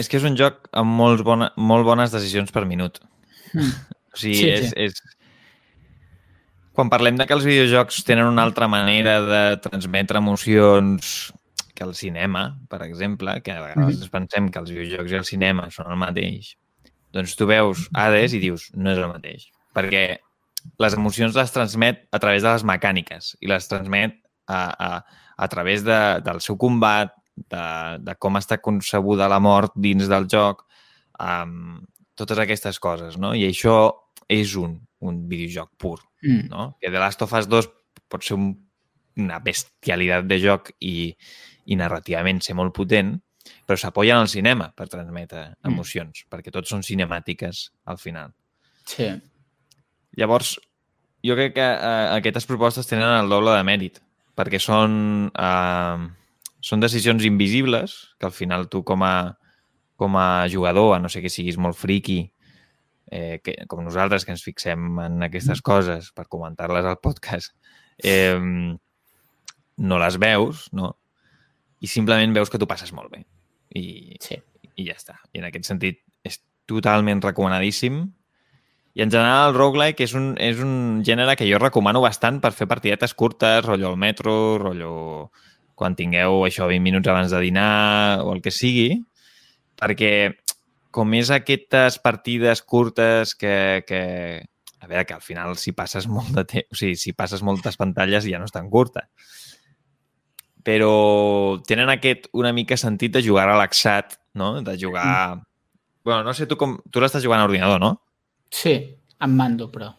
És 0.00 0.08
que 0.08 0.16
és 0.16 0.24
un 0.24 0.38
joc 0.38 0.70
amb 0.72 0.96
molts 0.96 1.24
bona, 1.26 1.50
molt 1.60 1.84
bones 1.86 2.14
decisions 2.14 2.54
per 2.54 2.64
minut. 2.70 3.02
Mm. 3.52 3.74
O 4.14 4.16
sigui, 4.22 4.40
Sí, 4.40 4.48
és, 4.54 4.70
sí. 4.70 4.88
és... 4.88 5.18
Quan 6.74 6.90
parlem 6.90 7.16
de 7.16 7.26
que 7.28 7.36
els 7.36 7.46
videojocs 7.46 8.02
tenen 8.06 8.26
una 8.26 8.42
altra 8.42 8.66
manera 8.66 9.20
de 9.22 9.42
transmetre 9.62 10.18
emocions 10.18 11.32
que 11.74 11.84
el 11.86 11.94
cinema, 11.94 12.48
per 12.70 12.82
exemple, 12.82 13.40
que 13.42 13.52
a 13.52 13.60
vegades 13.62 14.00
Mhm. 14.00 14.10
pensem 14.10 14.50
que 14.50 14.58
els 14.58 14.70
videojocs 14.70 15.10
i 15.12 15.14
el 15.14 15.24
cinema 15.24 15.70
són 15.70 15.90
el 15.90 15.96
mateix, 15.98 16.56
doncs 17.12 17.36
tu 17.36 17.46
veus 17.46 17.88
Hades 17.94 18.34
i 18.34 18.40
dius, 18.40 18.70
no 18.74 18.90
és 18.90 18.98
el 18.98 19.08
mateix. 19.08 19.46
Perquè 19.74 20.18
les 20.78 20.94
emocions 20.94 21.34
les 21.34 21.52
transmet 21.52 22.08
a 22.10 22.18
través 22.18 22.42
de 22.42 22.52
les 22.52 22.64
mecàniques 22.64 23.36
i 23.40 23.46
les 23.46 23.68
transmet 23.68 24.14
a, 24.46 24.74
a, 24.78 25.04
a 25.36 25.48
través 25.48 25.84
de, 25.84 26.20
del 26.22 26.40
seu 26.40 26.56
combat, 26.56 27.12
de, 27.36 27.98
de 28.00 28.14
com 28.16 28.34
està 28.36 28.58
concebuda 28.60 29.28
la 29.28 29.40
mort 29.40 29.72
dins 29.74 30.06
del 30.08 30.26
joc, 30.30 30.64
um, 31.18 31.80
totes 32.14 32.38
aquestes 32.38 32.78
coses, 32.78 33.16
no? 33.18 33.34
I 33.34 33.48
això 33.50 33.92
és 34.28 34.54
un, 34.56 34.78
un 35.00 35.28
videojoc 35.28 35.70
pur, 35.78 35.98
Mm. 36.24 36.48
no? 36.48 36.76
Que 36.80 36.88
The 36.90 36.98
Last 36.98 37.20
of 37.22 37.32
Us 37.36 37.46
2 37.48 37.68
pot 38.08 38.22
ser 38.24 38.34
un, 38.38 38.54
una 39.16 39.38
bestialitat 39.44 40.24
de 40.26 40.38
joc 40.40 40.70
i, 40.80 41.14
i 41.66 41.76
narrativament 41.76 42.40
ser 42.42 42.54
molt 42.56 42.72
potent, 42.74 43.18
però 43.68 43.76
s'apoya 43.76 44.14
en 44.16 44.22
el 44.24 44.28
cinema 44.32 44.70
per 44.74 44.88
transmetre 44.88 45.50
Mm. 45.62 45.72
emocions, 45.72 46.24
perquè 46.30 46.50
tots 46.50 46.68
són 46.72 46.82
cinemàtiques 46.82 47.70
al 47.84 47.98
final. 47.98 48.32
Sí. 48.86 49.10
Llavors, 50.16 50.56
jo 51.24 51.34
crec 51.36 51.54
que 51.54 51.64
eh, 51.64 52.08
aquestes 52.18 52.46
propostes 52.46 52.86
tenen 52.86 53.08
el 53.18 53.28
doble 53.28 53.54
de 53.56 53.64
mèrit, 53.66 54.00
perquè 54.36 54.60
són, 54.60 55.30
eh, 55.34 56.08
són 56.60 56.80
decisions 56.80 57.24
invisibles 57.24 58.14
que 58.18 58.26
al 58.26 58.32
final 58.32 58.68
tu 58.68 58.82
com 58.84 59.02
a, 59.02 59.36
com 59.96 60.16
a 60.16 60.46
jugador, 60.50 60.94
a 60.96 61.00
no 61.00 61.08
sé 61.08 61.20
que 61.22 61.30
siguis 61.30 61.58
molt 61.58 61.76
friqui, 61.76 62.30
eh, 63.10 63.40
que, 63.44 63.56
com 63.68 63.84
nosaltres 63.84 64.24
que 64.24 64.32
ens 64.34 64.44
fixem 64.44 64.98
en 65.02 65.22
aquestes 65.26 65.62
coses 65.62 66.10
per 66.14 66.26
comentar-les 66.28 66.84
al 66.84 67.00
podcast, 67.02 67.54
eh, 67.98 68.38
no 69.76 69.98
les 69.98 70.18
veus, 70.18 70.68
no? 70.72 70.94
I 71.80 71.90
simplement 71.90 72.34
veus 72.34 72.50
que 72.50 72.58
tu 72.58 72.68
passes 72.70 72.92
molt 72.92 73.10
bé. 73.12 73.24
I, 73.74 74.16
Sí. 74.20 74.38
i 74.76 74.86
ja 74.86 74.94
està. 74.94 75.18
I 75.32 75.38
en 75.38 75.48
aquest 75.50 75.66
sentit 75.68 76.00
és 76.24 76.40
totalment 76.66 77.20
recomanadíssim. 77.22 78.12
I 78.94 79.02
en 79.02 79.10
general 79.10 79.50
el 79.50 79.58
roguelike 79.58 80.04
és 80.06 80.14
un, 80.14 80.34
és 80.38 80.60
un 80.62 81.02
gènere 81.04 81.34
que 81.36 81.46
jo 81.50 81.58
recomano 81.58 82.00
bastant 82.00 82.40
per 82.40 82.52
fer 82.54 82.68
partidetes 82.70 83.14
curtes, 83.14 83.64
rotllo 83.64 83.90
al 83.90 83.98
metro, 83.98 84.58
rotllo 84.58 85.30
quan 85.74 85.96
tingueu 85.98 86.44
això 86.46 86.68
20 86.70 86.80
minuts 86.82 87.10
abans 87.10 87.32
de 87.34 87.40
dinar 87.42 88.22
o 88.22 88.32
el 88.34 88.40
que 88.42 88.52
sigui, 88.54 89.02
perquè 89.74 90.36
com 90.94 91.14
és 91.18 91.30
aquestes 91.34 91.98
partides 91.98 92.62
curtes 92.62 93.34
que, 93.34 93.82
que 93.88 94.02
a 94.84 94.86
veure, 94.86 95.06
que 95.08 95.16
al 95.16 95.24
final 95.24 95.56
si 95.58 95.72
passes 95.74 96.06
molt 96.06 96.30
de 96.36 96.44
temps, 96.46 96.70
o 96.70 96.78
sigui, 96.78 96.94
si 97.00 97.14
passes 97.16 97.42
moltes 97.42 97.78
pantalles 97.80 98.28
ja 98.28 98.38
no 98.38 98.46
és 98.46 98.54
tan 98.54 98.70
curta. 98.70 99.08
Però 100.64 101.58
tenen 101.66 101.90
aquest 101.92 102.30
una 102.32 102.54
mica 102.56 102.78
sentit 102.80 103.12
de 103.16 103.24
jugar 103.24 103.48
relaxat, 103.50 104.18
no? 104.38 104.60
De 104.64 104.76
jugar... 104.80 105.42
Bueno, 106.04 106.22
no 106.24 106.34
sé 106.36 106.46
tu 106.46 106.56
com... 106.60 106.78
Tu 106.92 107.02
l'estàs 107.02 107.24
jugant 107.24 107.42
a 107.42 107.48
ordinador, 107.48 107.80
no? 107.80 107.94
Sí, 108.52 108.76
amb 109.24 109.40
mando, 109.40 109.70
però. 109.72 109.90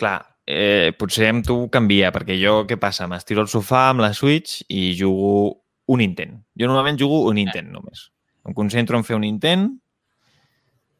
Clar, 0.00 0.18
eh, 0.48 0.92
potser 0.98 1.30
amb 1.30 1.46
tu 1.46 1.58
canvia, 1.72 2.10
perquè 2.12 2.36
jo, 2.40 2.62
què 2.68 2.80
passa? 2.80 3.08
M'estiro 3.08 3.44
al 3.44 3.52
sofà 3.52 3.86
amb 3.92 4.04
la 4.04 4.12
Switch 4.16 4.64
i 4.68 4.90
jugo 4.98 5.60
un 5.94 6.04
intent. 6.04 6.36
Jo 6.58 6.68
normalment 6.68 7.00
jugo 7.00 7.22
un 7.30 7.40
intent 7.40 7.70
només. 7.72 8.08
Em 8.44 8.56
concentro 8.56 8.98
en 8.98 9.04
fer 9.06 9.16
un 9.16 9.24
intent 9.28 9.70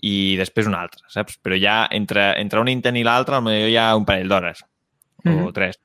i 0.04 0.36
després 0.36 0.66
un 0.68 0.74
altre, 0.76 1.04
saps? 1.12 1.38
Però 1.40 1.56
ja 1.60 1.84
entre, 1.96 2.32
entre 2.40 2.60
un 2.60 2.68
intent 2.68 2.96
i 3.00 3.04
l'altre 3.06 3.38
potser 3.40 3.54
hi 3.70 3.76
ha 3.80 3.88
un 3.96 4.04
parell 4.04 4.28
d'hores 4.28 4.64
o 5.24 5.30
Mhm. 5.30 5.52
tres. 5.56 5.78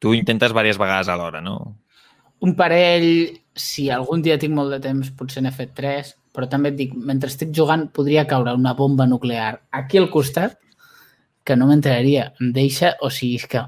Tu 0.00 0.14
intentes 0.16 0.52
diverses 0.54 0.78
vegades 0.80 1.08
a 1.12 1.16
l'hora, 1.16 1.42
no? 1.44 1.76
Un 2.40 2.54
parell, 2.56 3.36
si 3.54 3.90
algun 3.92 4.22
dia 4.24 4.38
tinc 4.40 4.54
molt 4.56 4.72
de 4.72 4.78
temps, 4.80 5.10
potser 5.12 5.42
n'he 5.44 5.52
fet 5.52 5.74
tres, 5.76 6.14
però 6.32 6.48
també 6.48 6.70
et 6.70 6.76
dic, 6.78 6.94
mentre 6.94 7.28
estic 7.28 7.50
jugant 7.52 7.90
podria 7.92 8.24
caure 8.26 8.54
una 8.56 8.72
bomba 8.78 9.04
nuclear 9.06 9.60
aquí 9.70 9.98
al 9.98 10.08
costat 10.08 10.56
que 11.44 11.56
no 11.56 11.66
m'enteraria. 11.68 12.30
Em 12.40 12.52
deixa, 12.56 12.94
o 13.02 13.10
sigui, 13.10 13.36
és 13.36 13.46
que 13.46 13.60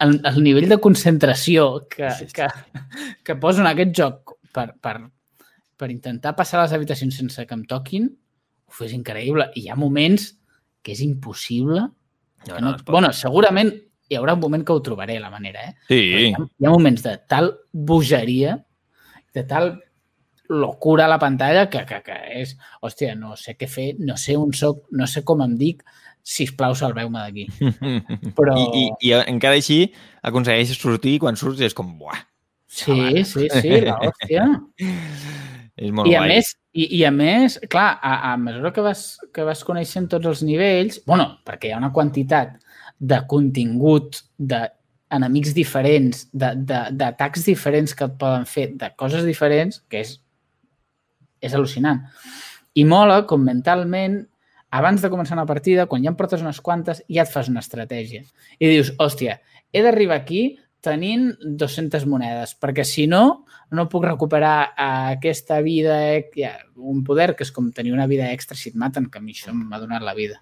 el, 0.00 0.20
el 0.24 0.42
nivell 0.42 0.68
de 0.68 0.80
concentració 0.82 1.86
que, 1.90 2.10
que, 2.34 2.48
que 3.22 3.36
poso 3.36 3.60
en 3.62 3.70
aquest 3.70 3.94
joc 3.94 4.34
per, 4.54 4.72
per, 4.82 4.96
per 5.78 5.90
intentar 5.94 6.34
passar 6.36 6.60
les 6.64 6.74
habitacions 6.76 7.16
sense 7.20 7.44
que 7.46 7.54
em 7.56 7.62
toquin, 7.70 8.08
uf, 8.68 8.80
és 8.86 8.92
increïble. 8.96 9.48
I 9.54 9.64
hi 9.66 9.68
ha 9.72 9.76
moments 9.78 10.32
que 10.82 10.92
és 10.94 11.02
impossible 11.06 11.86
No, 12.46 12.54
que 12.54 12.60
no, 12.62 12.72
pot. 12.78 12.90
bueno, 12.94 13.12
segurament 13.12 13.72
hi 14.08 14.16
haurà 14.16 14.34
un 14.36 14.40
moment 14.40 14.62
que 14.64 14.72
ho 14.72 14.80
trobaré, 14.82 15.18
la 15.20 15.28
manera, 15.30 15.64
eh? 15.68 15.74
Sí. 15.88 15.98
Hi 15.98 16.32
ha, 16.32 16.44
hi 16.46 16.66
ha 16.66 16.70
moments 16.72 17.02
de 17.04 17.16
tal 17.28 17.50
bogeria, 17.72 18.54
de 19.34 19.42
tal 19.44 19.74
locura 20.48 21.04
a 21.04 21.08
la 21.12 21.18
pantalla 21.20 21.66
que, 21.68 21.82
que, 21.84 21.98
que 22.06 22.14
és, 22.40 22.54
hòstia, 22.80 23.14
no 23.18 23.34
sé 23.36 23.52
què 23.58 23.68
fer, 23.68 23.90
no 24.00 24.16
sé 24.16 24.36
on 24.40 24.54
soc, 24.56 24.86
no 24.96 25.06
sé 25.10 25.20
com 25.28 25.42
em 25.44 25.58
dic, 25.60 25.82
sisplau, 26.24 26.72
salveu-me 26.78 27.20
d'aquí. 27.20 27.44
Però... 28.38 28.56
I, 28.56 28.86
i, 28.86 29.10
I 29.10 29.12
encara 29.28 29.58
així 29.60 29.82
aconsegueixes 30.24 30.80
sortir 30.80 31.18
i 31.18 31.20
quan 31.22 31.36
surts 31.36 31.60
és 31.66 31.76
com, 31.76 31.92
buah, 32.00 32.22
Sí, 32.68 33.24
sí, 33.24 33.46
sí, 33.48 33.80
la 33.80 33.94
hòstia. 33.96 34.44
és 35.78 35.92
molt 35.94 36.10
I 36.10 36.16
a 36.18 36.22
guai. 36.24 36.28
més, 36.36 36.52
i, 36.74 36.86
i 36.98 37.04
a 37.06 37.10
més, 37.14 37.58
clar, 37.70 37.88
a, 38.02 38.32
a 38.32 38.36
mesura 38.40 38.72
que 38.74 38.82
vas, 38.84 39.04
que 39.34 39.44
vas 39.46 39.62
coneixent 39.66 40.08
tots 40.10 40.26
els 40.26 40.42
nivells, 40.46 41.00
bueno, 41.06 41.38
perquè 41.46 41.70
hi 41.70 41.74
ha 41.76 41.78
una 41.80 41.92
quantitat 41.94 42.56
de 42.98 43.20
contingut, 43.30 44.18
d'enemics 44.38 45.54
diferents, 45.54 46.24
de- 46.32 46.54
de- 46.66 46.88
d'atacs 46.98 47.44
diferents 47.46 47.94
que 47.94 48.04
et 48.10 48.16
poden 48.18 48.46
fer, 48.46 48.72
de 48.74 48.90
coses 48.98 49.24
diferents, 49.24 49.80
que 49.88 50.00
és, 50.02 50.16
és 51.40 51.54
al·lucinant. 51.54 52.02
I 52.74 52.84
mola 52.84 53.22
com 53.26 53.42
mentalment, 53.46 54.20
abans 54.70 55.00
de 55.02 55.08
començar 55.10 55.38
una 55.38 55.46
partida, 55.48 55.86
quan 55.86 56.02
ja 56.04 56.10
en 56.12 56.16
portes 56.18 56.42
unes 56.44 56.58
quantes, 56.60 57.02
ja 57.08 57.22
et 57.24 57.30
fas 57.32 57.48
una 57.48 57.62
estratègia. 57.64 58.24
I 58.58 58.68
dius, 58.74 58.92
hòstia, 58.98 59.38
he 59.72 59.82
d'arribar 59.82 60.18
aquí 60.20 60.58
tenint 60.84 61.32
200 61.42 62.04
monedes, 62.06 62.52
perquè 62.60 62.84
si 62.86 63.06
no, 63.10 63.44
no 63.70 63.88
puc 63.92 64.04
recuperar 64.06 64.72
aquesta 64.76 65.60
vida, 65.60 65.98
eh, 66.16 66.52
un 66.76 67.02
poder, 67.04 67.34
que 67.36 67.44
és 67.44 67.52
com 67.52 67.70
tenir 67.72 67.92
una 67.92 68.06
vida 68.08 68.30
extra 68.32 68.56
si 68.56 68.70
et 68.70 68.78
maten, 68.80 69.10
que 69.10 69.20
a 69.20 69.24
mi 69.24 69.34
això 69.36 69.52
m'ha 69.52 69.80
donat 69.80 70.04
la 70.04 70.14
vida. 70.16 70.40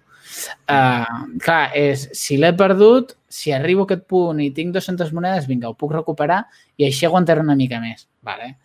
Uh, 0.67 1.37
clar, 1.43 1.71
és, 1.75 2.07
si 2.17 2.37
l'he 2.39 2.51
perdut, 2.59 3.13
si 3.31 3.53
arribo 3.55 3.85
a 3.85 3.87
aquest 3.87 4.07
punt 4.11 4.41
i 4.43 4.51
tinc 4.55 4.73
200 4.75 5.13
monedes, 5.15 5.47
vinga, 5.47 5.69
ho 5.69 5.75
puc 5.79 5.93
recuperar 5.95 6.41
i 6.77 6.87
així 6.87 7.07
aguantaré 7.07 7.43
una 7.43 7.55
mica 7.59 7.79
més. 7.83 8.07
Vale? 8.23 8.55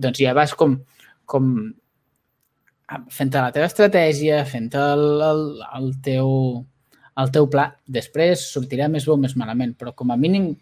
Doncs 0.00 0.22
ja 0.22 0.34
vas 0.34 0.54
com, 0.58 0.78
com 1.30 1.52
fent 3.10 3.30
la 3.36 3.52
teva 3.54 3.68
estratègia, 3.70 4.42
fent 4.46 4.70
el, 4.78 5.04
el, 5.26 5.44
el, 5.78 5.92
teu, 6.02 6.32
el 7.22 7.30
teu 7.34 7.46
pla. 7.50 7.68
Després 7.86 8.48
sortirà 8.54 8.90
més 8.90 9.06
bo 9.06 9.18
o 9.18 9.20
més 9.20 9.36
malament, 9.38 9.76
però 9.78 9.94
com 9.94 10.10
a 10.10 10.18
mínim 10.18 10.52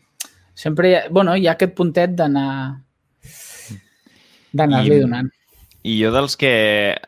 sempre 0.58 0.90
hi 0.90 0.94
ha, 0.98 1.02
bueno, 1.14 1.36
hi 1.36 1.46
ha 1.46 1.54
aquest 1.54 1.76
puntet 1.78 2.16
d'anar 2.18 2.50
d'anar-li 4.52 5.00
donant. 5.00 5.30
I 5.84 5.96
jo 6.02 6.10
dels 6.12 6.36
que, 6.36 6.52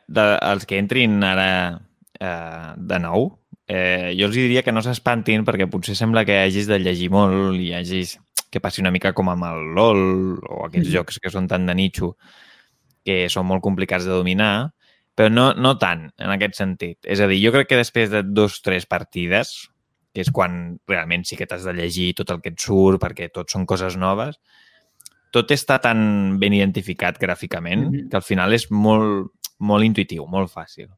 de, 0.09 0.24
els 0.46 0.66
que 0.66 0.79
entrin 0.79 1.22
ara 1.26 1.81
eh, 2.20 2.72
de 2.76 2.98
nou, 3.03 3.38
eh, 3.66 4.14
jo 4.18 4.26
els 4.29 4.37
diria 4.37 4.62
que 4.62 4.72
no 4.72 4.83
s'espantin 4.83 5.44
perquè 5.44 5.68
potser 5.70 5.96
sembla 5.98 6.24
que 6.24 6.38
hagis 6.42 6.66
de 6.70 6.79
llegir 6.79 7.11
molt 7.11 7.59
i 7.61 7.72
hagis 7.74 8.18
que 8.50 8.61
passi 8.61 8.81
una 8.83 8.90
mica 8.90 9.12
com 9.14 9.29
amb 9.31 9.46
el 9.46 9.74
LOL 9.76 10.38
o 10.42 10.64
aquests 10.66 10.88
Mhm. 10.88 10.94
jocs 10.94 11.18
que 11.18 11.31
són 11.31 11.46
tan 11.48 11.66
de 11.66 11.74
nicho 11.74 12.16
que 13.05 13.29
són 13.29 13.46
molt 13.46 13.62
complicats 13.62 14.05
de 14.05 14.11
dominar, 14.11 14.72
però 15.16 15.31
no, 15.31 15.55
no 15.55 15.76
tant 15.79 16.11
en 16.18 16.31
aquest 16.31 16.55
sentit. 16.55 16.98
És 17.03 17.20
a 17.20 17.26
dir, 17.26 17.38
jo 17.44 17.53
crec 17.53 17.68
que 17.68 17.76
després 17.76 18.11
de 18.11 18.22
dos 18.22 18.59
o 18.59 18.62
tres 18.62 18.87
partides, 18.87 19.70
que 20.12 20.20
és 20.20 20.31
quan 20.31 20.79
realment 20.87 21.24
sí 21.24 21.37
que 21.37 21.46
t'has 21.46 21.64
de 21.64 21.72
llegir 21.72 22.14
tot 22.18 22.31
el 22.31 22.40
que 22.42 22.50
et 22.50 22.59
surt 22.61 23.00
perquè 23.00 23.31
tot 23.33 23.48
són 23.50 23.66
coses 23.66 23.96
noves, 23.96 24.40
tot 25.31 25.51
està 25.55 25.79
tan 25.81 26.38
ben 26.40 26.53
identificat 26.53 27.19
gràficament 27.19 27.87
Mhm. 27.88 28.09
que 28.11 28.16
al 28.16 28.23
final 28.23 28.53
és 28.53 28.71
molt, 28.71 29.31
molt 29.59 29.85
intuitiu, 29.85 30.27
molt 30.27 30.51
fàcil. 30.51 30.88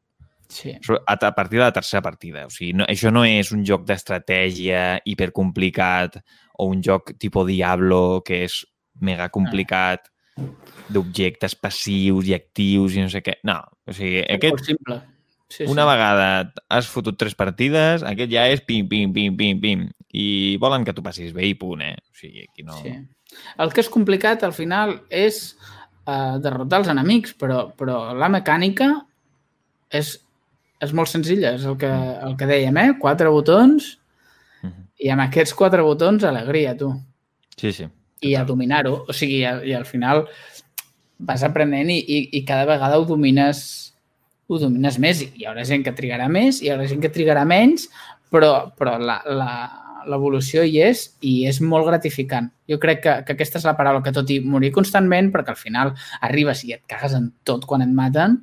Sí. 0.49 0.75
A, 1.07 1.15
a 1.15 1.35
partir 1.35 1.59
de 1.59 1.65
la 1.65 1.73
tercera 1.73 2.03
partida. 2.03 2.47
O 2.47 2.51
sigui, 2.51 2.75
no, 2.75 2.85
això 2.85 3.11
no 3.11 3.25
és 3.25 3.53
un 3.53 3.65
joc 3.65 3.87
d'estratègia 3.87 5.01
hipercomplicat 5.05 6.19
o 6.59 6.67
un 6.67 6.83
joc 6.83 7.15
tipus 7.19 7.47
Diablo 7.47 8.23
que 8.25 8.45
és 8.45 8.67
mega 9.01 9.31
complicat 9.31 10.11
d'objectes 10.93 11.55
passius 11.57 12.29
i 12.29 12.35
actius 12.37 12.97
i 12.97 13.01
no 13.01 13.09
sé 13.13 13.23
què. 13.25 13.39
No, 13.49 13.61
o 13.87 13.93
sigui, 13.97 14.21
Molt 14.21 14.37
aquest, 14.37 14.65
simple. 14.67 15.01
Sí, 15.53 15.65
una 15.69 15.85
sí. 15.85 15.89
vegada 15.89 16.29
has 16.73 16.87
fotut 16.89 17.19
tres 17.21 17.35
partides, 17.37 18.03
aquest 18.09 18.31
ja 18.33 18.47
és 18.49 18.63
pim, 18.65 18.87
pim, 18.89 19.13
pim, 19.13 19.37
pim, 19.37 19.61
pim. 19.61 19.83
I 20.13 20.57
volen 20.61 20.85
que 20.85 20.93
tu 20.93 21.03
passis 21.03 21.33
bé 21.33 21.47
i 21.49 21.55
punt, 21.57 21.81
eh? 21.83 21.95
O 21.97 22.17
sigui, 22.19 22.45
aquí 22.49 22.63
no... 22.67 22.77
Sí. 22.83 22.93
El 23.63 23.71
que 23.73 23.81
és 23.81 23.89
complicat 23.89 24.43
al 24.45 24.53
final 24.53 24.99
és 25.09 25.55
uh, 26.05 26.37
derrotar 26.45 26.83
els 26.83 26.91
enemics, 26.93 27.33
però, 27.41 27.63
però 27.79 28.11
la 28.13 28.29
mecànica 28.29 28.91
és, 29.89 30.11
és 30.85 30.93
molt 30.93 31.09
senzilla, 31.09 31.55
és 31.57 31.65
el 31.65 31.79
que, 31.81 31.89
el 32.29 32.37
que 32.37 32.49
dèiem, 32.51 32.77
eh? 32.83 32.91
Quatre 33.01 33.33
botons 33.33 33.99
Mhm. 34.63 34.85
i 35.03 35.09
amb 35.11 35.25
aquests 35.25 35.55
quatre 35.59 35.83
botons, 35.83 36.23
alegria, 36.29 36.77
tu. 36.79 36.93
Sí, 37.59 37.73
sí. 37.73 37.89
I 38.23 38.37
a 38.39 38.45
dominar-ho. 38.47 39.07
O 39.09 39.13
sigui, 39.17 39.41
i, 39.41 39.45
a- 39.49 39.65
i 39.67 39.73
al 39.75 39.85
final 39.89 40.27
vas 41.19 41.43
aprenent 41.43 41.91
i, 41.91 41.97
i, 41.99 42.19
i 42.39 42.45
cada 42.47 42.65
vegada 42.69 42.99
ho 43.01 43.05
domines 43.09 43.65
ho 44.47 44.59
domines 44.61 44.99
més. 45.03 45.23
Hi 45.25 45.47
haurà 45.49 45.65
gent 45.65 45.83
que 45.83 45.95
trigarà 45.97 46.29
més, 46.31 46.61
i 46.63 46.67
hi 46.67 46.71
haurà 46.75 46.87
gent 46.87 47.01
que 47.03 47.11
trigarà 47.11 47.43
menys, 47.49 47.89
però, 48.31 48.69
però 48.79 48.99
la, 49.01 49.19
la, 49.27 49.51
l'evolució 50.09 50.63
hi 50.65 50.81
és 50.83 51.05
i 51.21 51.47
és 51.49 51.61
molt 51.61 51.87
gratificant. 51.87 52.51
Jo 52.69 52.79
crec 52.83 53.03
que, 53.05 53.15
que 53.27 53.35
aquesta 53.37 53.59
és 53.61 53.67
la 53.69 53.77
paraula 53.79 54.03
que 54.03 54.13
tot 54.15 54.31
i 54.31 54.41
morir 54.41 54.73
constantment, 54.73 55.31
perquè 55.33 55.55
al 55.55 55.61
final 55.61 55.93
arribes 56.21 56.65
i 56.65 56.75
et 56.77 56.83
cagues 56.91 57.15
en 57.19 57.33
tot 57.45 57.67
quan 57.67 57.83
et 57.83 57.93
maten, 57.93 58.41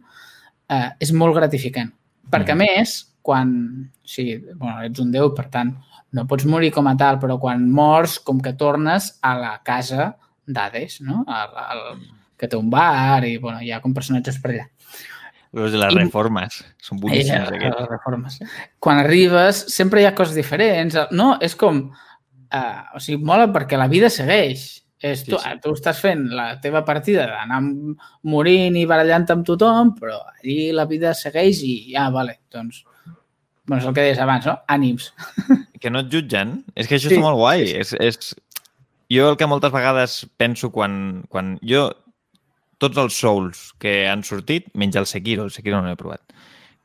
eh, 0.69 0.89
és 0.99 1.11
molt 1.13 1.35
gratificant. 1.35 1.91
Perquè, 2.29 2.53
a 2.53 2.55
Mm. 2.55 2.59
més, 2.59 3.15
quan... 3.21 3.91
Sí, 4.05 4.37
bueno, 4.55 4.81
ets 4.83 4.99
un 4.99 5.11
déu, 5.11 5.33
per 5.35 5.49
tant, 5.49 5.75
no 6.13 6.25
pots 6.27 6.45
morir 6.45 6.71
com 6.73 6.87
a 6.87 6.95
tal, 6.97 7.19
però 7.19 7.39
quan 7.39 7.69
mors, 7.69 8.19
com 8.19 8.39
que 8.41 8.53
tornes 8.53 9.19
a 9.21 9.35
la 9.37 9.61
casa 9.63 10.15
d'Hades, 10.47 11.01
no? 11.01 11.23
Al, 11.27 11.51
al, 11.55 11.83
que 12.37 12.47
té 12.47 12.57
un 12.57 12.69
bar 12.69 13.23
i, 13.27 13.37
bueno, 13.37 13.61
hi 13.61 13.71
ha 13.71 13.81
com 13.81 13.93
personatges 13.93 14.39
per 14.41 14.51
allà. 14.51 14.67
Los 15.51 15.71
de 15.73 15.79
les 15.81 15.93
I- 15.95 15.97
reformes. 16.03 16.59
Són 16.85 16.99
boníssims, 17.01 17.47
aquests. 17.49 17.79
les 17.79 17.89
reformes. 17.89 18.39
Quan 18.79 18.99
arribes, 19.01 19.63
sempre 19.73 20.01
hi 20.03 20.05
ha 20.05 20.13
coses 20.15 20.35
diferents. 20.37 20.97
No, 21.11 21.37
és 21.41 21.55
com... 21.57 21.87
Uh, 22.49 22.81
o 22.97 22.99
sigui, 23.01 23.19
mola 23.23 23.47
perquè 23.53 23.77
la 23.77 23.87
vida 23.89 24.09
segueix. 24.09 24.67
És, 24.99 25.21
tu, 25.23 25.37
Sí, 25.37 25.45
sí. 25.47 25.59
tu 25.63 25.71
estàs 25.77 25.99
fent 26.03 26.25
la 26.35 26.59
teva 26.59 26.81
partida 26.83 27.23
d'anar 27.29 27.61
morint 28.27 28.75
i 28.75 28.81
barallant 28.89 29.25
amb 29.31 29.45
tothom, 29.47 29.93
però 29.95 30.17
allí 30.33 30.71
la 30.75 30.83
vida 30.89 31.13
segueix 31.15 31.61
i 31.63 31.75
ja, 31.93 32.09
vale, 32.11 32.39
doncs... 32.51 32.81
Bueno, 33.69 33.83
és 33.83 33.87
el 33.87 33.93
que 33.93 34.01
deies 34.01 34.19
abans, 34.19 34.45
no? 34.49 34.55
Ànims. 34.67 35.11
que 35.79 35.91
no 35.93 36.01
et 36.01 36.09
jutgen. 36.11 36.63
És 36.75 36.87
que 36.89 36.97
això 36.97 37.07
Sí, 37.07 37.15
està 37.15 37.21
molt 37.23 37.37
guai. 37.37 37.67
sí, 37.69 37.77
És, 37.77 37.93
és... 38.01 38.35
Jo 39.13 39.29
el 39.31 39.37
que 39.37 39.47
moltes 39.47 39.71
vegades 39.71 40.19
penso 40.37 40.71
quan, 40.73 41.23
quan 41.29 41.55
jo... 41.65 41.87
Tots 42.79 42.99
els 43.01 43.17
Souls 43.19 43.63
que 43.81 43.93
han 44.07 44.23
sortit, 44.23 44.69
menys 44.79 44.97
el 44.99 45.07
Sekiro, 45.09 45.45
el 45.47 45.51
Sekiro 45.51 45.81
no 45.81 45.91
l'he 45.91 45.99
provat, 45.99 46.23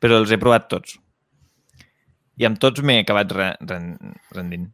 però 0.03 0.19
els 0.21 0.33
he 0.35 0.41
provat 0.43 0.67
tots. 0.73 0.99
I 2.41 2.49
amb 2.49 2.59
tots 2.59 2.83
m'he 2.83 2.99
acabat 3.05 3.31
re, 3.35 3.53
ren, 3.71 3.93
rendint. 4.35 4.67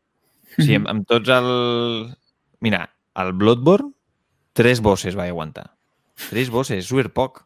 O 0.56 0.62
sigui, 0.62 0.80
amb, 0.80 0.88
amb 0.94 1.06
tots 1.08 1.28
el... 1.34 1.50
Mira, 2.64 2.86
el 3.20 3.34
Bloodborne, 3.36 3.92
tres 4.56 4.80
bosses 4.84 5.16
vaig 5.16 5.32
aguantar. 5.34 5.68
Tres 6.28 6.50
bosses, 6.52 6.88
super 6.88 7.10
poc. 7.12 7.44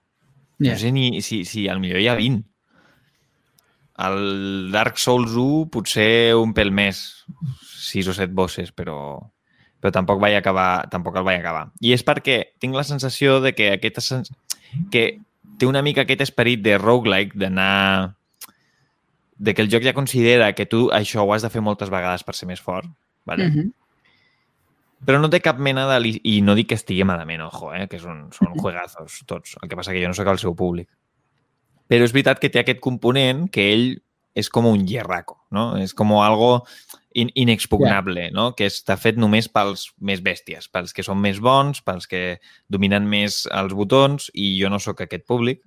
Ja. 0.60 0.72
No 0.72 0.78
sé 0.78 0.92
ni 0.94 1.22
si, 1.22 1.42
si 1.48 1.66
al 1.68 1.82
millor 1.82 2.02
hi 2.02 2.08
ha 2.10 2.16
20. 2.18 2.44
El 4.04 4.70
Dark 4.74 4.98
Souls 4.98 5.34
1 5.38 5.68
potser 5.74 6.34
un 6.38 6.54
pèl 6.54 6.72
més, 6.74 7.02
6 7.84 8.10
o 8.10 8.14
7 8.16 8.34
bosses, 8.34 8.72
però, 8.74 8.96
però 9.84 9.92
tampoc 9.92 10.16
vaig 10.22 10.32
acabar, 10.38 10.86
tampoc 10.88 11.18
el 11.20 11.26
vaig 11.26 11.42
acabar. 11.42 11.66
I 11.84 11.90
és 11.92 12.00
perquè 12.06 12.38
tinc 12.62 12.72
la 12.72 12.86
sensació 12.88 13.36
de 13.44 13.52
que 13.52 13.66
aquesta 13.76 14.00
sens... 14.00 14.30
que 14.90 15.18
té 15.60 15.66
una 15.68 15.82
mica 15.84 16.06
aquest 16.06 16.22
esperit 16.24 16.62
de 16.64 16.78
roguelike, 16.80 17.36
d'anar... 17.36 18.14
de 19.36 19.52
que 19.52 19.60
el 19.60 19.68
joc 19.68 19.84
ja 19.84 19.92
considera 19.92 20.52
que 20.56 20.64
tu 20.64 20.86
això 20.94 21.20
ho 21.26 21.32
has 21.34 21.44
de 21.44 21.50
fer 21.52 21.60
moltes 21.60 21.90
vegades 21.92 22.24
per 22.24 22.32
ser 22.38 22.48
més 22.48 22.62
fort, 22.64 22.88
vale? 23.28 23.50
Mhm. 23.50 23.72
però 25.04 25.18
no 25.20 25.28
té 25.28 25.42
cap 25.44 25.58
mena 25.60 25.84
de... 25.90 25.98
li- 26.00 26.20
I 26.24 26.38
no 26.40 26.54
dic 26.56 26.70
que 26.72 26.78
estigui 26.80 27.04
malament, 27.04 27.42
ojo, 27.44 27.74
eh? 27.76 27.84
que 27.92 27.98
són, 28.00 28.30
són 28.32 28.56
juegazos 28.62 29.20
tots. 29.28 29.58
El 29.60 29.68
que 29.68 29.76
passa 29.76 29.92
que 29.92 30.00
jo 30.00 30.08
no 30.08 30.16
sóc 30.16 30.30
el 30.32 30.40
seu 30.40 30.54
públic. 30.56 30.88
Però 31.92 32.06
és 32.08 32.14
veritat 32.16 32.40
que 32.40 32.48
té 32.48 32.62
aquest 32.62 32.80
component 32.80 33.50
que 33.52 33.66
ell 33.74 33.86
és 34.34 34.48
com 34.48 34.64
un 34.66 34.86
hierraco, 34.88 35.42
no? 35.52 35.74
És 35.76 35.92
com 35.94 36.10
algo 36.16 36.64
in 37.14 37.30
inexpugnable, 37.38 38.28
no? 38.34 38.50
Que 38.58 38.66
està 38.70 38.96
fet 38.98 39.18
només 39.20 39.48
pels 39.48 39.86
més 40.02 40.22
bèsties, 40.24 40.66
pels 40.68 40.92
que 40.92 41.04
són 41.06 41.20
més 41.22 41.38
bons, 41.42 41.80
pels 41.86 42.08
que 42.10 42.22
dominen 42.68 43.06
més 43.08 43.44
els 43.54 43.74
botons, 43.76 44.30
i 44.34 44.54
jo 44.58 44.70
no 44.72 44.80
sóc 44.82 45.04
aquest 45.04 45.26
públic. 45.30 45.62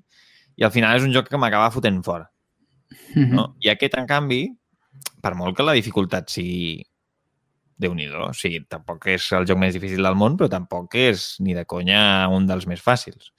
I 0.60 0.68
al 0.68 0.74
final 0.76 0.98
és 0.98 1.06
un 1.08 1.16
joc 1.16 1.30
que 1.32 1.40
m'acaba 1.40 1.72
fotent 1.72 2.04
fora. 2.04 2.30
Mhm. 3.16 3.34
No? 3.34 3.48
I 3.64 3.72
aquest, 3.72 3.98
en 3.98 4.08
canvi, 4.10 4.44
per 5.24 5.34
molt 5.36 5.56
que 5.58 5.66
la 5.66 5.76
dificultat 5.78 6.30
sigui 6.30 6.84
déu 7.78 7.94
nhi 7.94 8.08
o 8.10 8.32
sigui, 8.34 8.64
tampoc 8.66 9.06
és 9.14 9.30
el 9.38 9.46
joc 9.46 9.60
més 9.62 9.76
difícil 9.78 10.02
del 10.04 10.18
món, 10.18 10.36
però 10.38 10.50
tampoc 10.50 10.96
és 10.98 11.36
ni 11.46 11.54
de 11.54 11.64
conya 11.70 12.28
un 12.34 12.50
dels 12.50 12.66
més 12.70 12.82
fàcils. 12.82 13.32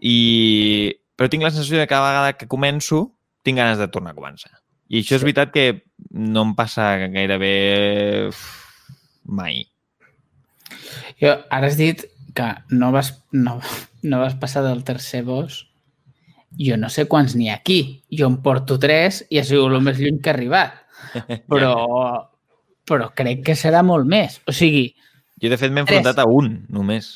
I... 0.00 0.94
Però 1.18 1.26
tinc 1.26 1.42
la 1.42 1.50
sensació 1.50 1.80
de 1.80 1.82
que 1.82 1.90
cada 1.90 2.12
vegada 2.12 2.34
que 2.38 2.46
començo 2.46 3.08
tinc 3.42 3.58
ganes 3.58 3.80
de 3.80 3.88
tornar 3.90 4.12
a 4.12 4.18
començar. 4.18 4.52
I 4.88 5.02
això 5.02 5.18
és 5.18 5.24
veritat 5.24 5.52
que 5.52 5.66
no 6.10 6.46
em 6.48 6.54
passa 6.56 6.90
gairebé 7.12 8.30
mai. 9.28 9.62
Jo, 11.20 11.34
ara 11.50 11.68
has 11.68 11.76
dit 11.76 12.06
que 12.36 12.48
no 12.70 12.92
vas, 12.94 13.12
no, 13.32 13.58
no 14.02 14.20
vas 14.22 14.36
passar 14.40 14.62
del 14.64 14.84
tercer 14.86 15.24
boss. 15.26 15.64
Jo 16.58 16.78
no 16.80 16.88
sé 16.88 17.04
quants 17.10 17.34
n'hi 17.36 17.50
ha 17.50 17.58
aquí. 17.58 17.80
Jo 18.08 18.30
en 18.30 18.38
porto 18.44 18.78
tres 18.80 19.24
i 19.28 19.40
ha 19.40 19.44
sigut 19.44 19.74
el 19.74 19.84
més 19.84 20.00
lluny 20.00 20.22
que 20.22 20.32
he 20.32 20.36
arribat. 20.36 20.84
Però, 21.50 21.74
però 22.88 23.04
crec 23.14 23.44
que 23.46 23.54
serà 23.54 23.84
molt 23.86 24.08
més. 24.08 24.40
O 24.50 24.52
sigui, 24.56 24.88
Jo, 25.38 25.50
de 25.52 25.58
fet, 25.60 25.70
m'he 25.70 25.84
enfrontat 25.84 26.18
a 26.18 26.26
un, 26.26 26.50
només. 26.74 27.12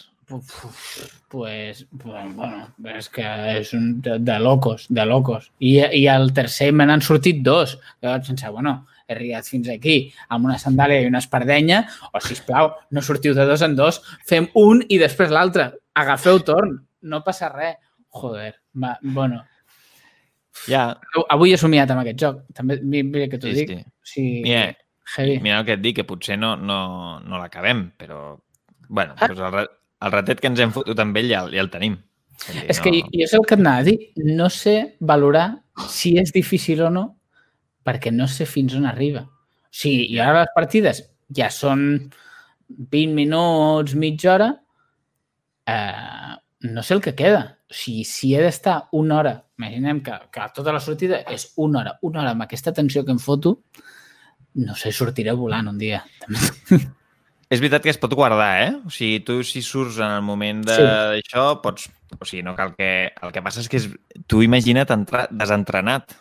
Pues, 1.28 1.86
bueno, 1.90 2.68
és 2.92 3.08
que 3.08 3.24
és 3.58 3.72
un 3.76 4.00
de, 4.04 4.18
de 4.20 4.38
locos, 4.40 4.86
de 4.88 5.04
locos. 5.06 5.50
I, 5.60 5.78
i 5.98 6.06
al 6.08 6.32
tercer 6.36 6.72
me 6.76 6.86
n'han 6.88 7.02
sortit 7.04 7.40
dos. 7.44 7.78
Llavors 8.02 8.28
pensava, 8.28 8.52
bueno, 8.58 8.74
he 9.08 9.14
arribat 9.16 9.48
fins 9.48 9.68
aquí 9.72 9.96
amb 10.28 10.46
una 10.48 10.58
sandàlia 10.60 11.00
i 11.02 11.08
una 11.10 11.22
espardenya, 11.24 11.82
o, 12.12 12.20
sisplau, 12.20 12.72
no 12.90 13.02
sortiu 13.04 13.34
de 13.36 13.46
dos 13.48 13.62
en 13.64 13.76
dos, 13.78 14.02
fem 14.28 14.48
un 14.60 14.84
i 14.88 14.98
després 15.00 15.32
l'altre. 15.32 15.70
Agafeu 15.94 16.40
torn, 16.46 16.76
no 17.02 17.22
passa 17.24 17.48
res. 17.52 17.76
Joder, 18.12 18.54
va, 18.76 18.98
bueno. 19.02 19.40
Ja, 20.68 20.82
Avui 21.32 21.54
he 21.54 21.58
somiat 21.58 21.90
amb 21.90 22.02
aquest 22.02 22.18
joc. 22.20 22.42
També, 22.54 22.76
mi- 22.84 23.02
mira 23.02 23.28
que 23.32 23.38
t'ho 23.40 23.48
Sí, 23.48 23.54
dic. 23.62 23.70
sí. 23.72 23.84
Sí, 24.02 24.24
Mira, 24.44 24.76
heavy. 25.16 25.38
mira 25.40 25.60
el 25.60 25.64
que 25.64 25.72
et 25.78 25.80
dic, 25.80 25.96
que 25.96 26.04
potser 26.04 26.36
no, 26.38 26.56
no, 26.56 27.20
no 27.20 27.38
l'acabem, 27.40 27.86
però... 27.96 28.38
bueno, 28.88 29.14
Ah. 29.16 29.28
doncs 29.28 29.40
el, 29.40 29.68
el 30.02 30.12
ratet 30.14 30.40
que 30.40 30.50
ens 30.50 30.60
hem 30.62 30.72
fotut 30.74 30.98
amb 31.02 31.16
ell 31.20 31.30
ja, 31.30 31.44
ja 31.52 31.62
el 31.62 31.70
tenim. 31.72 31.98
Dir, 32.42 32.64
És 32.72 32.80
que 32.82 32.90
jo, 32.90 33.26
sé 33.28 33.38
el 33.38 33.46
que 33.46 33.56
et 33.56 33.62
anava 33.62 33.84
a 33.84 33.86
dir. 33.86 33.98
No 34.26 34.48
sé 34.50 34.96
valorar 35.00 35.46
si 35.88 36.16
és 36.20 36.32
difícil 36.34 36.82
o 36.86 36.90
no 36.90 37.06
perquè 37.86 38.12
no 38.14 38.28
sé 38.30 38.46
fins 38.46 38.74
on 38.78 38.86
arriba. 38.86 39.24
O 39.26 39.74
sigui, 39.82 40.06
i 40.14 40.20
ara 40.22 40.42
les 40.42 40.52
partides 40.54 41.02
ja 41.34 41.48
són 41.50 41.86
20 42.68 43.14
minuts, 43.16 43.96
mitja 43.98 44.34
hora, 44.34 44.50
eh, 45.66 46.36
no 46.68 46.82
sé 46.82 46.94
el 46.94 47.02
que 47.02 47.14
queda. 47.18 47.42
O 47.70 47.74
sigui, 47.74 48.04
si 48.04 48.34
he 48.34 48.42
d'estar 48.42 48.78
una 48.98 49.18
hora, 49.18 49.34
imaginem 49.58 50.02
que, 50.04 50.18
que 50.32 50.48
tota 50.54 50.74
la 50.74 50.80
sortida 50.80 51.22
és 51.30 51.52
una 51.56 51.82
hora, 51.82 51.98
una 52.02 52.22
hora 52.22 52.34
amb 52.36 52.46
aquesta 52.46 52.74
tensió 52.76 53.04
que 53.04 53.14
em 53.14 53.20
foto, 53.22 53.58
no 54.62 54.76
sé, 54.76 54.92
sortiré 54.92 55.32
volant 55.32 55.72
un 55.72 55.78
dia. 55.80 56.02
És 57.52 57.60
veritat 57.60 57.82
que 57.84 57.90
es 57.92 57.98
pot 58.00 58.14
guardar, 58.16 58.50
eh? 58.64 58.70
O 58.88 58.90
sigui, 58.92 59.18
tu 59.26 59.42
si 59.44 59.60
surts 59.60 59.98
en 60.00 60.08
el 60.16 60.22
moment 60.24 60.62
de- 60.64 60.76
Sí. 60.78 60.82
d'això, 60.88 61.60
pots... 61.60 61.90
O 62.18 62.24
sigui, 62.24 62.42
no 62.46 62.54
cal 62.56 62.74
que... 62.76 63.12
El 63.20 63.32
que 63.34 63.42
passa 63.44 63.60
és 63.60 63.68
que 63.68 63.76
és... 63.80 63.88
tu 64.26 64.40
imagina't 64.44 64.88
entrar 64.94 65.26
desentrenat. 65.30 66.14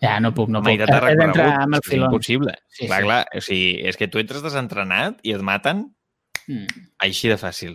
Ja, 0.00 0.18
no 0.22 0.30
puc, 0.32 0.48
no 0.48 0.60
puc. 0.62 0.68
meitat 0.70 0.88
d'entrar 1.18 1.48
amb 1.64 1.74
el 1.74 1.80
És 1.80 1.84
que 1.84 1.90
és 1.90 1.92
filó. 1.92 2.06
impossible. 2.08 2.54
Sí, 2.70 2.86
clar, 2.86 3.00
sí. 3.00 3.04
clar. 3.08 3.20
O 3.36 3.40
sigui, 3.44 3.70
és 3.90 3.96
que 4.00 4.08
tu 4.08 4.20
entres 4.22 4.42
desentrenat 4.46 5.20
i 5.22 5.34
et 5.36 5.42
maten 5.44 5.88
Mm, 6.48 6.64
així 7.04 7.28
de 7.28 7.36
fàcil. 7.36 7.74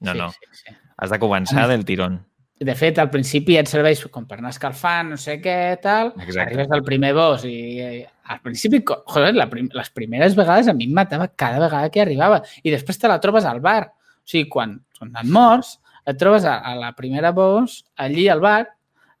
No, 0.00 0.12
sí, 0.14 0.18
no. 0.18 0.30
Sí, 0.32 0.46
sí. 0.64 0.72
Has 0.96 1.10
de 1.12 1.18
començar 1.20 1.66
del 1.68 1.84
tirón. 1.84 2.22
De 2.60 2.74
fet, 2.78 2.98
al 3.02 3.10
principi 3.10 3.56
et 3.58 3.66
serveix 3.66 4.04
com 4.14 4.28
per 4.30 4.38
anar 4.38 4.52
escalfant, 4.54 5.08
no 5.10 5.16
sé 5.18 5.40
què, 5.42 5.74
tal. 5.82 6.12
Exacte. 6.20 6.44
Arribes 6.44 6.74
al 6.76 6.84
primer 6.86 7.10
boss 7.16 7.46
i 7.48 7.56
eh, 7.82 8.04
al 8.30 8.38
principi, 8.44 8.78
joder, 8.86 9.32
la 9.34 9.48
prim 9.50 9.66
les 9.74 9.90
primeres 9.90 10.36
vegades 10.38 10.70
a 10.70 10.74
mi 10.76 10.86
em 10.86 10.94
matava 10.94 11.26
cada 11.28 11.58
vegada 11.64 11.90
que 11.90 12.04
arribava. 12.04 12.40
I 12.62 12.70
després 12.72 13.00
te 13.00 13.10
la 13.10 13.18
trobes 13.20 13.48
al 13.48 13.58
bar. 13.64 13.88
O 13.90 14.30
sigui, 14.30 14.46
quan, 14.52 14.78
quan 14.98 15.12
et 15.18 15.34
mors, 15.34 15.74
et 16.06 16.20
trobes 16.20 16.46
a, 16.46 16.60
a 16.62 16.76
la 16.78 16.94
primera 16.96 17.34
boss, 17.34 17.82
allí 17.98 18.28
al 18.30 18.40
bar. 18.44 18.62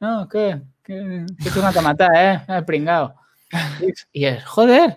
No, 0.04 0.16
què? 0.30 0.46
què 0.86 1.02
T'he 1.42 1.50
tornat 1.50 1.76
a 1.80 1.84
matar, 1.84 2.12
eh? 2.14 2.34
eh 2.48 2.62
pringao. 2.68 3.10
I 4.14 4.28
és, 4.30 4.44
joder! 4.54 4.88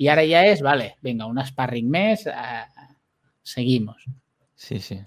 I 0.00 0.08
ara 0.08 0.24
ja 0.26 0.42
és, 0.48 0.64
vale, 0.64 0.94
vinga, 1.04 1.28
un 1.28 1.38
sparring 1.44 1.90
més, 1.92 2.24
eh, 2.26 2.88
seguimos. 3.44 4.08
Sí, 4.56 4.80
sí. 4.80 4.98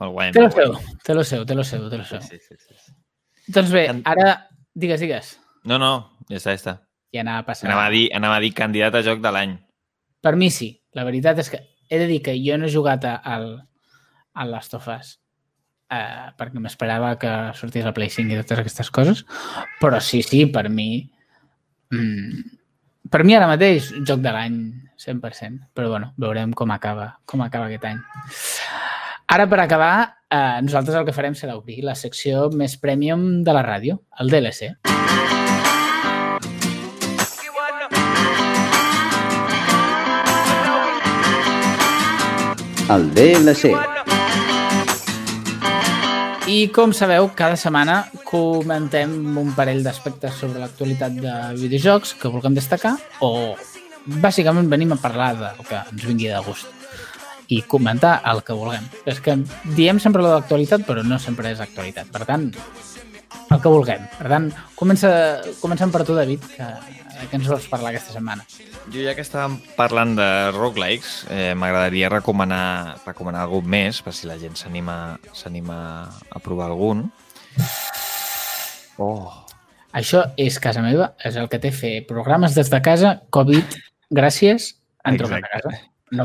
Molt 0.00 0.12
guai. 0.12 0.32
Te 0.32 0.44
lo 0.44 0.50
seu, 0.52 0.76
te 1.04 1.14
lo 1.14 1.24
seu, 1.24 1.44
te 1.48 1.56
lo 1.56 1.64
seu, 1.64 1.88
te 1.90 2.00
lo 2.00 2.04
seu. 2.04 2.22
Sí, 2.22 2.38
sí, 2.38 2.56
sí, 2.58 2.74
sí. 2.74 2.96
Doncs 3.52 3.70
bé, 3.72 3.86
ara, 4.04 4.32
digues, 4.74 5.00
digues. 5.00 5.36
No, 5.66 5.78
no, 5.82 5.92
ja 6.30 6.40
està, 6.40 6.52
ja 6.52 6.60
està. 6.60 6.74
I 7.14 7.22
anava 7.22 7.44
a 7.44 7.46
passar. 7.50 7.70
Anava 7.70 7.86
a 7.86 7.94
dir, 7.94 8.08
anava 8.16 8.40
a 8.40 8.42
dir 8.44 8.52
candidat 8.56 8.98
a 8.98 9.04
joc 9.06 9.22
de 9.24 9.32
l'any. 9.32 9.54
Per 10.22 10.34
mi 10.36 10.50
sí. 10.50 10.74
La 10.96 11.04
veritat 11.06 11.38
és 11.40 11.52
que 11.52 11.62
he 11.88 12.00
de 12.00 12.08
dir 12.10 12.20
que 12.24 12.34
jo 12.40 12.58
no 12.58 12.66
he 12.66 12.72
jugat 12.72 13.04
al, 13.06 13.48
a 14.34 14.44
Last 14.48 14.74
of 14.76 14.88
Us 14.90 15.16
eh, 15.90 16.30
perquè 16.38 16.60
m'esperava 16.62 17.14
que 17.20 17.32
sortís 17.58 17.86
la 17.86 17.94
Play 17.96 18.10
5 18.12 18.32
i 18.32 18.40
totes 18.40 18.62
aquestes 18.62 18.90
coses, 18.94 19.22
però 19.80 20.00
sí, 20.02 20.22
sí, 20.26 20.44
per 20.52 20.68
mi 20.72 20.88
mm, 21.92 22.56
per 23.10 23.22
mi 23.24 23.36
ara 23.36 23.48
mateix 23.50 23.92
joc 24.06 24.22
de 24.24 24.32
l'any 24.34 24.58
100%, 24.98 25.70
però 25.76 25.90
bueno, 25.92 26.12
veurem 26.18 26.54
com 26.56 26.72
acaba, 26.74 27.12
com 27.28 27.44
acaba 27.44 27.68
aquest 27.68 27.84
any. 27.86 28.00
Ara, 29.28 29.48
per 29.50 29.58
acabar, 29.58 30.18
eh, 30.30 30.60
nosaltres 30.62 30.94
el 30.94 31.04
que 31.04 31.12
farem 31.12 31.34
serà 31.34 31.56
obrir 31.58 31.80
la 31.82 31.96
secció 31.98 32.44
més 32.54 32.76
premium 32.78 33.42
de 33.42 33.54
la 33.56 33.62
ràdio, 33.66 33.98
el 34.22 34.30
DLC. 34.30 34.76
El 42.94 43.08
DLC. 43.18 43.72
I 46.46 46.60
com 46.70 46.94
sabeu, 46.94 47.32
cada 47.34 47.58
setmana 47.58 48.04
comentem 48.30 49.18
un 49.42 49.50
parell 49.58 49.82
d'aspectes 49.82 50.38
sobre 50.38 50.62
l'actualitat 50.62 51.18
de 51.18 51.34
videojocs 51.58 52.14
que 52.22 52.30
vulguem 52.30 52.54
destacar 52.54 52.94
o 53.26 53.56
bàsicament 54.22 54.70
venim 54.70 54.94
a 54.94 55.02
parlar 55.02 55.32
del 55.42 55.62
que 55.66 55.82
ens 55.82 56.06
vingui 56.06 56.30
de 56.30 56.46
gust 56.46 56.75
i 57.48 57.62
comentar 57.62 58.18
el 58.26 58.42
que 58.46 58.56
vulguem. 58.56 58.84
És 59.08 59.20
que 59.22 59.36
diem 59.76 60.00
sempre 60.02 60.24
lo 60.24 60.32
d'actualitat, 60.34 60.86
però 60.88 61.04
no 61.06 61.18
sempre 61.22 61.52
és 61.52 61.62
actualitat. 61.62 62.10
Per 62.12 62.24
tant, 62.28 62.50
el 63.50 63.60
que 63.62 63.72
vulguem. 63.72 64.06
Per 64.18 64.30
tant, 64.32 64.50
comença, 64.78 65.10
comencem 65.60 65.92
per 65.94 66.04
tu, 66.06 66.16
David, 66.18 66.44
que, 66.56 66.68
que 67.30 67.38
ens 67.38 67.48
vols 67.50 67.68
parlar 67.70 67.94
aquesta 67.94 68.16
setmana. 68.16 68.46
Jo 68.92 69.02
ja 69.02 69.16
que 69.18 69.24
estàvem 69.26 69.58
parlant 69.78 70.14
de 70.18 70.28
roguelikes, 70.56 71.24
eh, 71.30 71.54
m'agradaria 71.58 72.10
recomanar, 72.12 72.98
recomanar 73.06 73.46
algun 73.46 73.66
més, 73.70 74.02
per 74.02 74.14
si 74.14 74.30
la 74.30 74.38
gent 74.42 74.58
s'anima 74.58 75.16
s'anima 75.34 75.78
a 76.30 76.42
provar 76.42 76.70
algun. 76.70 77.08
Oh, 78.96 79.28
Això 79.96 80.26
és 80.36 80.58
casa 80.60 80.82
meva, 80.84 81.14
és 81.24 81.36
el 81.40 81.46
que 81.48 81.60
té 81.60 81.70
fer 81.72 81.92
programes 82.08 82.56
des 82.56 82.68
de 82.68 82.80
casa, 82.84 83.14
Covid, 83.32 83.76
gràcies, 84.12 84.74
han 85.08 85.16
trucat 85.16 85.46
a 85.46 85.52
casa. 85.54 85.72
No. 86.12 86.24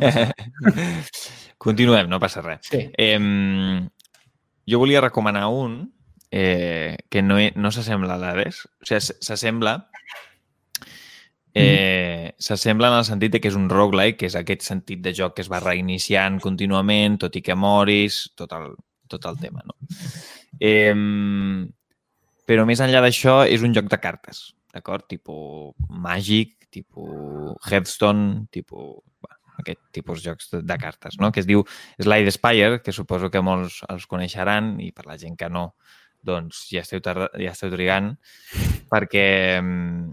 Continuem, 1.62 2.10
no 2.10 2.20
passa 2.20 2.42
res. 2.46 2.68
Sí. 2.70 2.84
Eh, 2.98 3.18
jo 4.70 4.80
volia 4.82 5.02
recomanar 5.02 5.48
un 5.50 5.94
eh, 6.32 6.98
que 7.10 7.22
no, 7.22 7.38
he- 7.40 7.54
no 7.56 7.72
s'assembla 7.72 8.16
a 8.16 8.22
l'Hades. 8.22 8.66
O 8.82 8.86
sigui, 8.88 9.02
s'assembla 9.22 9.76
eh, 11.54 12.34
s'assembla 12.40 12.88
en 12.88 12.98
el 13.02 13.06
sentit 13.06 13.34
de 13.34 13.42
que 13.44 13.50
és 13.52 13.58
un 13.60 13.68
roguelike, 13.70 14.18
que 14.22 14.30
és 14.32 14.38
aquest 14.40 14.64
sentit 14.64 15.02
de 15.04 15.14
joc 15.18 15.36
que 15.36 15.44
es 15.46 15.50
va 15.52 15.60
reiniciant 15.64 16.40
contínuament, 16.44 17.18
tot 17.20 17.36
i 17.36 17.42
que 17.44 17.56
moris, 17.58 18.24
tot 18.40 18.54
el, 18.56 18.72
tot 19.12 19.28
el 19.28 19.38
tema, 19.42 19.64
no? 19.68 19.76
Eh, 20.62 20.96
però 22.48 22.66
més 22.68 22.82
enllà 22.84 23.02
d'això, 23.04 23.42
és 23.48 23.64
un 23.68 23.76
joc 23.76 23.90
de 23.92 24.00
cartes, 24.02 24.52
d'acord? 24.74 25.06
Tipo 25.12 25.74
Magic, 25.90 26.68
tipo 26.72 27.58
Hearthstone, 27.68 28.46
tipo... 28.52 29.04
Aquest 29.62 29.82
tipus 29.96 30.22
de 30.22 30.32
jocs 30.32 30.52
de, 30.54 30.62
de 30.68 30.78
cartes, 30.82 31.18
no? 31.22 31.32
Que 31.32 31.44
es 31.44 31.50
diu 31.50 31.66
Slide 32.02 32.34
Spire, 32.36 32.82
que 32.84 32.96
suposo 32.96 33.32
que 33.34 33.44
molts 33.46 33.82
els 33.90 34.08
coneixeran 34.10 34.76
i 34.84 34.92
per 34.96 35.08
la 35.10 35.20
gent 35.22 35.38
que 35.40 35.50
no, 35.50 35.72
doncs 36.26 36.66
ja 36.72 36.84
esteu, 36.86 37.02
tarda, 37.04 37.30
ja 37.42 37.54
esteu 37.56 37.72
trigant, 37.74 38.14
perquè 38.92 39.28
mm, 39.62 40.12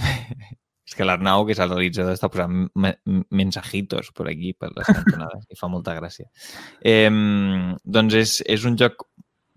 és 0.90 0.96
que 0.98 1.06
l'Arnau, 1.06 1.44
que 1.46 1.54
és 1.54 1.62
el 1.62 1.70
realitzador, 1.70 2.16
està 2.16 2.28
posant 2.32 2.66
me 2.82 2.94
mensajitos 3.30 4.10
per 4.16 4.26
aquí, 4.32 4.52
per 4.58 4.72
les 4.74 4.88
cantonades, 4.90 5.46
i 5.46 5.58
fa 5.58 5.70
molta 5.70 5.94
gràcia. 5.94 6.26
Eh, 6.82 7.06
doncs 7.84 8.18
és, 8.18 8.40
és 8.58 8.66
un 8.66 8.78
joc 8.80 9.06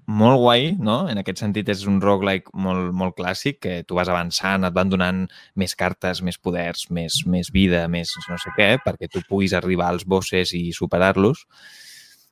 molt 0.08 0.40
guai, 0.42 0.74
no? 0.80 1.04
En 1.10 1.20
aquest 1.22 1.44
sentit 1.44 1.70
és 1.72 1.86
un 1.90 2.00
roguelike 2.04 2.52
molt, 2.66 2.92
molt 2.96 3.16
clàssic, 3.18 3.60
que 3.64 3.76
tu 3.88 3.98
vas 4.00 4.10
avançant, 4.12 4.66
et 4.68 4.76
van 4.76 4.92
donant 4.92 5.24
més 5.60 5.76
cartes, 5.80 6.22
més 6.26 6.38
poders, 6.38 6.90
més, 6.92 7.22
més 7.30 7.52
vida, 7.54 7.86
més 7.88 8.12
no 8.30 8.40
sé 8.42 8.54
què, 8.58 8.76
perquè 8.84 9.10
tu 9.12 9.24
puguis 9.30 9.56
arribar 9.58 9.92
als 9.92 10.06
bosses 10.10 10.54
i 10.58 10.70
superar-los. 10.76 11.46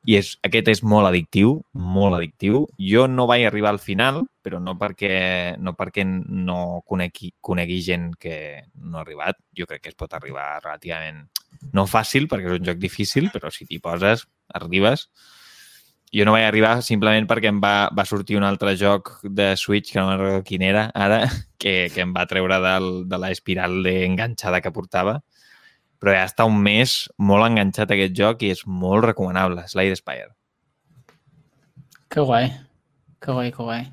I 0.09 0.15
és, 0.17 0.31
aquest 0.41 0.71
és 0.71 0.79
molt 0.81 1.05
addictiu, 1.05 1.59
molt 1.77 2.17
addictiu. 2.17 2.63
Jo 2.81 3.05
no 3.05 3.27
vaig 3.29 3.43
arribar 3.45 3.69
al 3.69 3.79
final, 3.79 4.23
però 4.41 4.57
no 4.57 4.73
perquè 4.79 5.59
no, 5.61 5.75
perquè 5.77 6.05
no 6.07 6.81
conegui, 6.89 7.35
conegui 7.39 7.77
gent 7.85 8.09
que 8.17 8.37
no 8.81 8.97
ha 8.97 9.03
arribat. 9.05 9.37
Jo 9.57 9.69
crec 9.69 9.83
que 9.85 9.93
es 9.93 9.99
pot 9.99 10.15
arribar 10.17 10.55
relativament 10.63 11.27
no 11.77 11.85
fàcil, 11.85 12.25
perquè 12.31 12.49
és 12.49 12.57
un 12.57 12.65
joc 12.65 12.81
difícil, 12.81 13.29
però 13.29 13.51
si 13.53 13.69
t'hi 13.69 13.77
poses, 13.83 14.25
arribes. 14.57 15.05
Jo 16.11 16.25
no 16.27 16.33
vaig 16.35 16.43
arribar 16.43 16.81
simplement 16.83 17.27
perquè 17.29 17.49
em 17.51 17.61
va, 17.63 17.89
va 17.95 18.05
sortir 18.07 18.35
un 18.39 18.43
altre 18.43 18.73
joc 18.79 19.13
de 19.23 19.53
Switch, 19.55 19.93
que 19.93 19.99
no 19.99 20.17
recordo 20.17 20.43
quin 20.47 20.65
era 20.67 20.89
ara, 20.93 21.23
que, 21.61 21.89
que 21.93 22.03
em 22.03 22.11
va 22.15 22.27
treure 22.27 22.59
del, 22.63 22.89
de 23.07 23.21
l'espiral 23.21 23.79
enganxada 23.87 24.61
que 24.61 24.73
portava. 24.75 25.21
Però 26.01 26.15
ja 26.15 26.25
està 26.25 26.47
un 26.49 26.57
mes 26.57 26.97
molt 27.21 27.45
enganxat 27.45 27.91
a 27.91 27.95
aquest 27.95 28.17
joc 28.17 28.43
i 28.43 28.51
és 28.55 28.65
molt 28.65 29.05
recomanable, 29.05 29.67
Slide 29.69 29.99
Spire. 29.99 30.31
Que 32.11 32.25
guai. 32.27 32.49
Que 33.21 33.31
guai, 33.31 33.51
que 33.53 33.63
guai. 33.63 33.83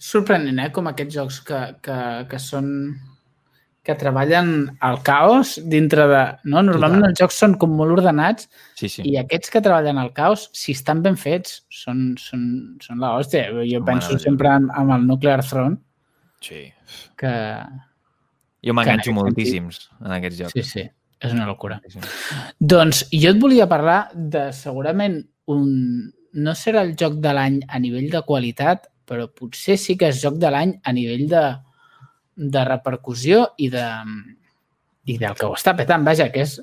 Sorprenent, 0.00 0.60
eh? 0.62 0.70
Com 0.72 0.88
aquests 0.88 1.16
jocs 1.16 1.40
que, 1.44 1.58
que, 1.84 1.96
que 2.30 2.38
són 2.40 2.70
que 3.82 3.94
treballen 3.96 4.76
al 4.84 5.00
caos 5.02 5.54
dintre 5.64 6.06
de... 6.08 6.22
No? 6.44 6.60
Normalment 6.62 7.00
Total. 7.00 7.12
els 7.14 7.20
jocs 7.22 7.38
són 7.42 7.54
com 7.60 7.72
molt 7.78 7.94
ordenats 7.96 8.50
Sí, 8.76 8.90
sí. 8.92 9.04
i 9.08 9.16
aquests 9.20 9.52
que 9.54 9.62
treballen 9.64 9.98
al 10.00 10.12
caos, 10.16 10.48
si 10.56 10.74
estan 10.76 11.00
ben 11.04 11.16
fets, 11.20 11.62
són, 11.72 12.10
són, 12.20 12.42
són 12.84 13.00
la 13.00 13.14
hòstia. 13.16 13.46
Jo 13.56 13.80
Home, 13.80 13.86
penso 13.88 14.16
no, 14.16 14.20
sempre 14.20 14.52
en, 14.52 14.68
en 14.76 14.92
el 14.96 15.06
Nuclear 15.08 15.44
Throne, 15.46 15.80
sí. 16.44 16.66
que... 17.20 17.32
Jo 18.60 18.76
m'enganxo 18.76 19.14
moltíssims 19.16 19.86
en 20.04 20.12
aquests 20.18 20.42
jocs. 20.42 20.56
Sí, 20.58 20.64
sí, 20.68 20.84
és 21.24 21.32
una 21.32 21.48
locura. 21.48 21.80
Sí, 21.88 21.96
sí. 21.96 22.40
Doncs 22.60 23.06
jo 23.14 23.32
et 23.32 23.40
volia 23.40 23.68
parlar 23.70 24.02
de 24.14 24.50
segurament 24.56 25.22
un... 25.48 26.10
No 26.36 26.52
serà 26.54 26.84
el 26.86 26.92
joc 27.00 27.16
de 27.24 27.32
l'any 27.34 27.56
a 27.66 27.80
nivell 27.82 28.12
de 28.12 28.20
qualitat, 28.28 28.84
però 29.08 29.24
potser 29.34 29.80
sí 29.80 29.96
que 29.98 30.12
és 30.12 30.20
joc 30.22 30.36
de 30.38 30.52
l'any 30.52 30.76
a 30.86 30.92
nivell 30.94 31.24
de, 31.32 31.42
de 32.40 32.64
repercussió 32.64 33.50
i 33.60 33.68
de 33.72 33.86
i 35.10 35.16
del 35.18 35.34
que 35.34 35.48
ho 35.48 35.54
està 35.56 35.72
petant, 35.76 36.04
vaja, 36.06 36.28
que 36.32 36.44
és... 36.44 36.58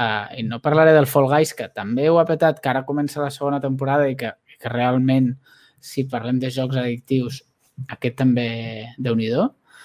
Uh, 0.00 0.26
I 0.40 0.44
no 0.48 0.58
parlaré 0.64 0.94
del 0.96 1.06
Fall 1.06 1.28
Guys, 1.30 1.52
que 1.54 1.68
també 1.70 2.08
ho 2.10 2.18
ha 2.18 2.26
petat, 2.28 2.60
que 2.62 2.70
ara 2.72 2.86
comença 2.88 3.20
la 3.22 3.30
segona 3.30 3.60
temporada 3.62 4.08
i 4.10 4.16
que, 4.18 4.32
que 4.58 4.72
realment, 4.72 5.28
si 5.78 6.06
parlem 6.10 6.40
de 6.42 6.50
jocs 6.50 6.78
addictius, 6.80 7.42
aquest 7.92 8.16
també, 8.22 8.48
déu 8.98 9.18
nhi 9.18 9.28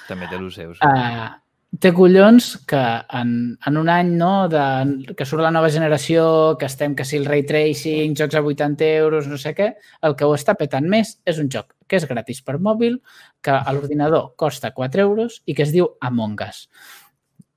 També 0.08 0.30
té 0.32 0.40
els 0.40 0.56
seus. 0.56 0.80
Uh, 0.80 1.28
té 1.76 1.92
collons 1.94 2.54
que 2.70 2.82
en, 3.20 3.32
en 3.68 3.78
un 3.78 3.90
any 3.92 4.14
no, 4.18 4.48
de, 4.50 5.14
que 5.18 5.26
surt 5.28 5.44
la 5.44 5.52
nova 5.52 5.70
generació, 5.70 6.56
que 6.60 6.70
estem 6.70 6.96
que 6.96 7.06
si 7.06 7.20
el 7.20 7.28
ray 7.28 7.44
tracing, 7.46 8.16
jocs 8.18 8.38
a 8.40 8.42
80 8.42 8.88
euros, 9.02 9.28
no 9.28 9.38
sé 9.42 9.54
què, 9.58 9.74
el 10.08 10.16
que 10.16 10.26
ho 10.26 10.36
està 10.38 10.56
petant 10.58 10.88
més 10.90 11.18
és 11.28 11.42
un 11.44 11.52
joc 11.54 11.76
que 11.88 12.00
és 12.00 12.08
gratis 12.08 12.42
per 12.44 12.58
mòbil, 12.64 12.98
que 13.44 13.54
a 13.56 13.76
l'ordinador 13.76 14.34
costa 14.40 14.74
4 14.76 15.04
euros 15.04 15.42
i 15.46 15.56
que 15.56 15.68
es 15.68 15.76
diu 15.76 15.92
Among 16.02 16.40
Us. 16.48 16.66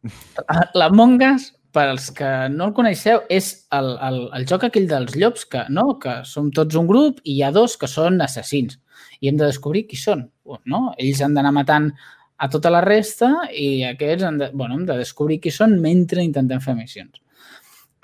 L'Among 0.79 1.18
Us, 1.31 1.51
per 1.70 1.87
als 1.88 2.11
que 2.14 2.29
no 2.51 2.68
el 2.68 2.75
coneixeu, 2.75 3.25
és 3.31 3.51
el, 3.75 3.92
el, 4.07 4.20
el 4.37 4.46
joc 4.51 4.66
aquell 4.66 4.88
dels 4.90 5.16
llops, 5.16 5.46
que, 5.51 5.64
no? 5.70 5.92
que 6.03 6.20
som 6.27 6.51
tots 6.55 6.79
un 6.79 6.88
grup 6.90 7.20
i 7.25 7.37
hi 7.37 7.42
ha 7.46 7.53
dos 7.55 7.77
que 7.79 7.90
són 7.90 8.20
assassins. 8.25 8.81
I 9.20 9.31
hem 9.31 9.38
de 9.38 9.46
descobrir 9.46 9.87
qui 9.88 9.99
són. 10.01 10.27
No? 10.66 10.90
Ells 10.99 11.20
han 11.23 11.37
d'anar 11.37 11.55
matant 11.55 11.92
a 12.40 12.48
tota 12.48 12.72
la 12.72 12.81
resta 12.85 13.31
i 13.53 13.83
aquests 13.85 14.24
han 14.24 14.38
de, 14.40 14.50
bueno, 14.57 14.79
hem 14.79 14.87
de 14.88 14.96
descobrir 14.96 15.40
qui 15.44 15.53
són 15.53 15.76
mentre 15.83 16.24
intentem 16.24 16.62
fer 16.64 16.76
missions. 16.79 17.20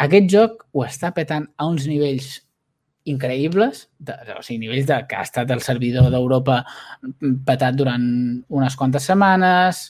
Aquest 0.04 0.28
joc 0.28 0.66
ho 0.76 0.84
està 0.84 1.12
petant 1.16 1.46
a 1.56 1.68
uns 1.70 1.86
nivells 1.88 2.42
increïbles, 3.08 3.86
de, 4.02 4.16
o 4.36 4.42
sigui, 4.42 4.66
nivells 4.66 4.88
de 4.90 4.98
que 5.08 5.16
ha 5.16 5.24
estat 5.24 5.50
el 5.54 5.62
servidor 5.64 6.10
d'Europa 6.12 6.58
petat 7.46 7.78
durant 7.78 8.04
unes 8.60 8.76
quantes 8.76 9.06
setmanes, 9.08 9.86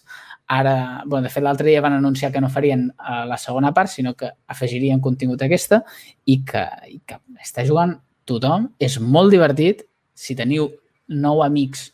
ara, 0.47 1.03
bueno, 1.07 1.25
de 1.27 1.33
fet, 1.33 1.43
l'altre 1.43 1.67
dia 1.67 1.83
van 1.83 1.97
anunciar 1.97 2.31
que 2.33 2.41
no 2.45 2.53
farien 2.53 2.87
uh, 2.93 3.25
la 3.27 3.39
segona 3.41 3.73
part, 3.75 3.91
sinó 3.91 4.15
que 4.15 4.31
afegirien 4.47 5.03
contingut 5.03 5.43
a 5.43 5.49
aquesta 5.49 5.83
i 6.25 6.43
que, 6.47 6.63
i 6.93 7.01
que 7.03 7.19
està 7.43 7.67
jugant 7.67 7.97
tothom. 8.29 8.71
És 8.79 9.01
molt 9.01 9.35
divertit. 9.35 9.83
Si 10.17 10.37
teniu 10.39 10.71
nou 11.09 11.43
amics, 11.45 11.91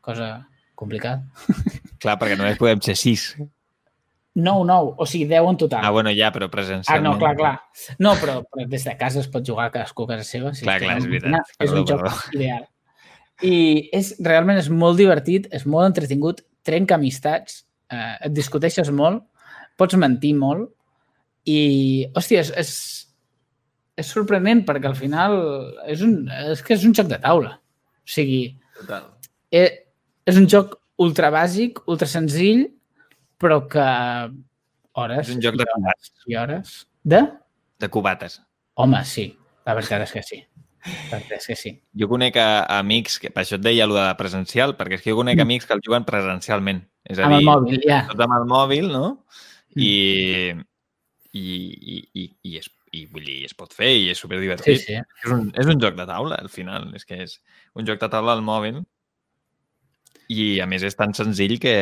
cosa 0.00 0.46
complicada. 0.78 1.26
Clar, 2.06 2.16
perquè 2.20 2.36
només 2.38 2.58
podem 2.60 2.80
ser 2.84 2.94
sis. 2.98 3.32
Nou, 4.36 4.66
nou, 4.68 4.90
o 5.00 5.06
sigui, 5.08 5.24
10 5.30 5.46
en 5.48 5.56
total. 5.62 5.84
Ah, 5.84 5.90
bueno, 5.94 6.10
ja, 6.12 6.28
però 6.30 6.44
Ah, 6.46 6.52
presencialment. 6.52 7.06
no, 7.14 7.18
clar, 7.18 7.34
clar. 7.38 7.54
No, 7.98 8.12
però, 8.20 8.42
però 8.52 8.66
des 8.68 8.84
de 8.84 8.92
casa 9.00 9.20
es 9.22 9.28
pot 9.32 9.44
jugar 9.48 9.70
cadascú 9.72 10.04
a 10.04 10.10
casa 10.10 10.24
seva. 10.28 10.52
Si 10.54 10.62
Clar, 10.66 10.78
clar, 10.82 10.98
és 10.98 11.04
una 11.04 11.10
veritat. 11.10 11.30
màquina, 11.30 11.44
És 11.58 11.70
un 11.72 11.84
Perdó, 11.84 11.86
joc 11.88 12.02
perdó. 12.02 12.36
ideal. 12.36 12.66
I 13.42 13.88
és, 13.96 14.14
realment 14.20 14.58
és 14.60 14.68
molt 14.68 14.98
divertit, 15.00 15.48
és 15.52 15.64
molt 15.66 15.86
entretingut, 15.88 16.42
trenca 16.62 16.94
amistats, 16.96 17.64
eh, 17.90 18.16
et 18.28 18.32
discuteixes 18.32 18.90
molt, 18.90 19.24
pots 19.76 19.96
mentir 19.96 20.34
molt 20.36 20.70
i, 21.46 22.06
hòstia, 22.14 22.40
és, 22.40 22.50
és, 22.56 22.70
és 23.96 24.06
sorprenent 24.06 24.64
perquè 24.68 24.86
al 24.86 24.96
final 24.96 25.36
és, 25.86 26.02
un, 26.02 26.28
és 26.52 26.62
que 26.62 26.74
és 26.76 26.84
un 26.84 26.92
joc 26.96 27.08
de 27.08 27.18
taula. 27.18 27.56
O 28.04 28.08
sigui, 28.08 28.54
Total. 28.80 29.08
és, 29.50 29.70
és 30.26 30.36
un 30.36 30.46
joc 30.46 30.76
ultra 31.02 31.30
bàsic, 31.30 31.82
ultra 31.86 32.08
senzill, 32.08 32.66
però 33.40 33.62
que 33.68 33.84
hores 34.96 35.28
És 35.28 35.34
un 35.36 35.42
joc 35.44 35.56
de 35.60 35.66
cubates. 35.72 36.12
i 36.26 36.36
hores 36.40 36.76
de... 37.04 37.22
De 37.78 37.88
cubates. 37.92 38.38
Home, 38.80 39.02
sí. 39.04 39.26
La 39.66 39.74
veritat 39.76 40.06
és 40.06 40.12
que 40.14 40.22
sí. 40.24 40.38
La 41.10 41.18
veritat 41.18 41.38
és 41.42 41.46
que 41.50 41.56
sí. 41.58 41.72
Jo 41.98 42.08
conec 42.08 42.36
a, 42.40 42.62
a 42.64 42.78
amics, 42.80 43.18
que 43.20 43.28
per 43.34 43.42
això 43.44 43.58
et 43.58 43.64
deia 43.66 43.84
el 43.84 43.92
de 43.92 44.06
presencial, 44.16 44.72
perquè 44.78 44.96
és 44.96 45.02
que 45.04 45.10
jo 45.12 45.18
conec 45.20 45.36
Mm. 45.36 45.44
amics 45.44 45.66
que 45.66 45.74
el 45.76 45.82
juguen 45.84 46.04
presencialment. 46.08 46.80
És 47.04 47.18
a 47.18 47.26
Amb 47.26 47.36
dir, 47.36 47.42
el 47.42 47.50
mòbil, 47.50 47.80
ja. 47.84 48.00
tot 48.08 48.20
amb 48.24 48.38
el 48.38 48.46
mòbil, 48.48 48.88
no? 48.92 49.04
Mm. 49.76 49.82
I, 49.82 49.90
i, 51.36 51.42
i, 51.42 51.96
i, 52.14 52.24
i, 52.48 52.56
és, 52.62 52.70
i 52.96 53.04
vull 53.12 53.26
dir, 53.28 53.42
es 53.44 53.52
pot 53.54 53.72
fer 53.76 53.90
i 53.92 54.08
és 54.08 54.16
Sí, 54.16 54.22
superdivertit. 54.24 54.80
sí. 54.80 54.94
És, 54.96 55.30
un, 55.30 55.50
és 55.54 55.66
un 55.68 55.80
joc 55.82 55.96
de 55.98 56.06
taula, 56.08 56.38
al 56.40 56.48
final. 56.48 56.88
És 56.96 57.04
que 57.04 57.20
és 57.26 57.36
un 57.74 57.84
joc 57.86 58.00
de 58.00 58.08
taula 58.08 58.32
al 58.32 58.42
mòbil 58.46 58.80
i, 60.28 60.58
a 60.60 60.66
més, 60.66 60.82
és 60.82 60.96
tan 60.98 61.14
senzill 61.14 61.58
que... 61.62 61.74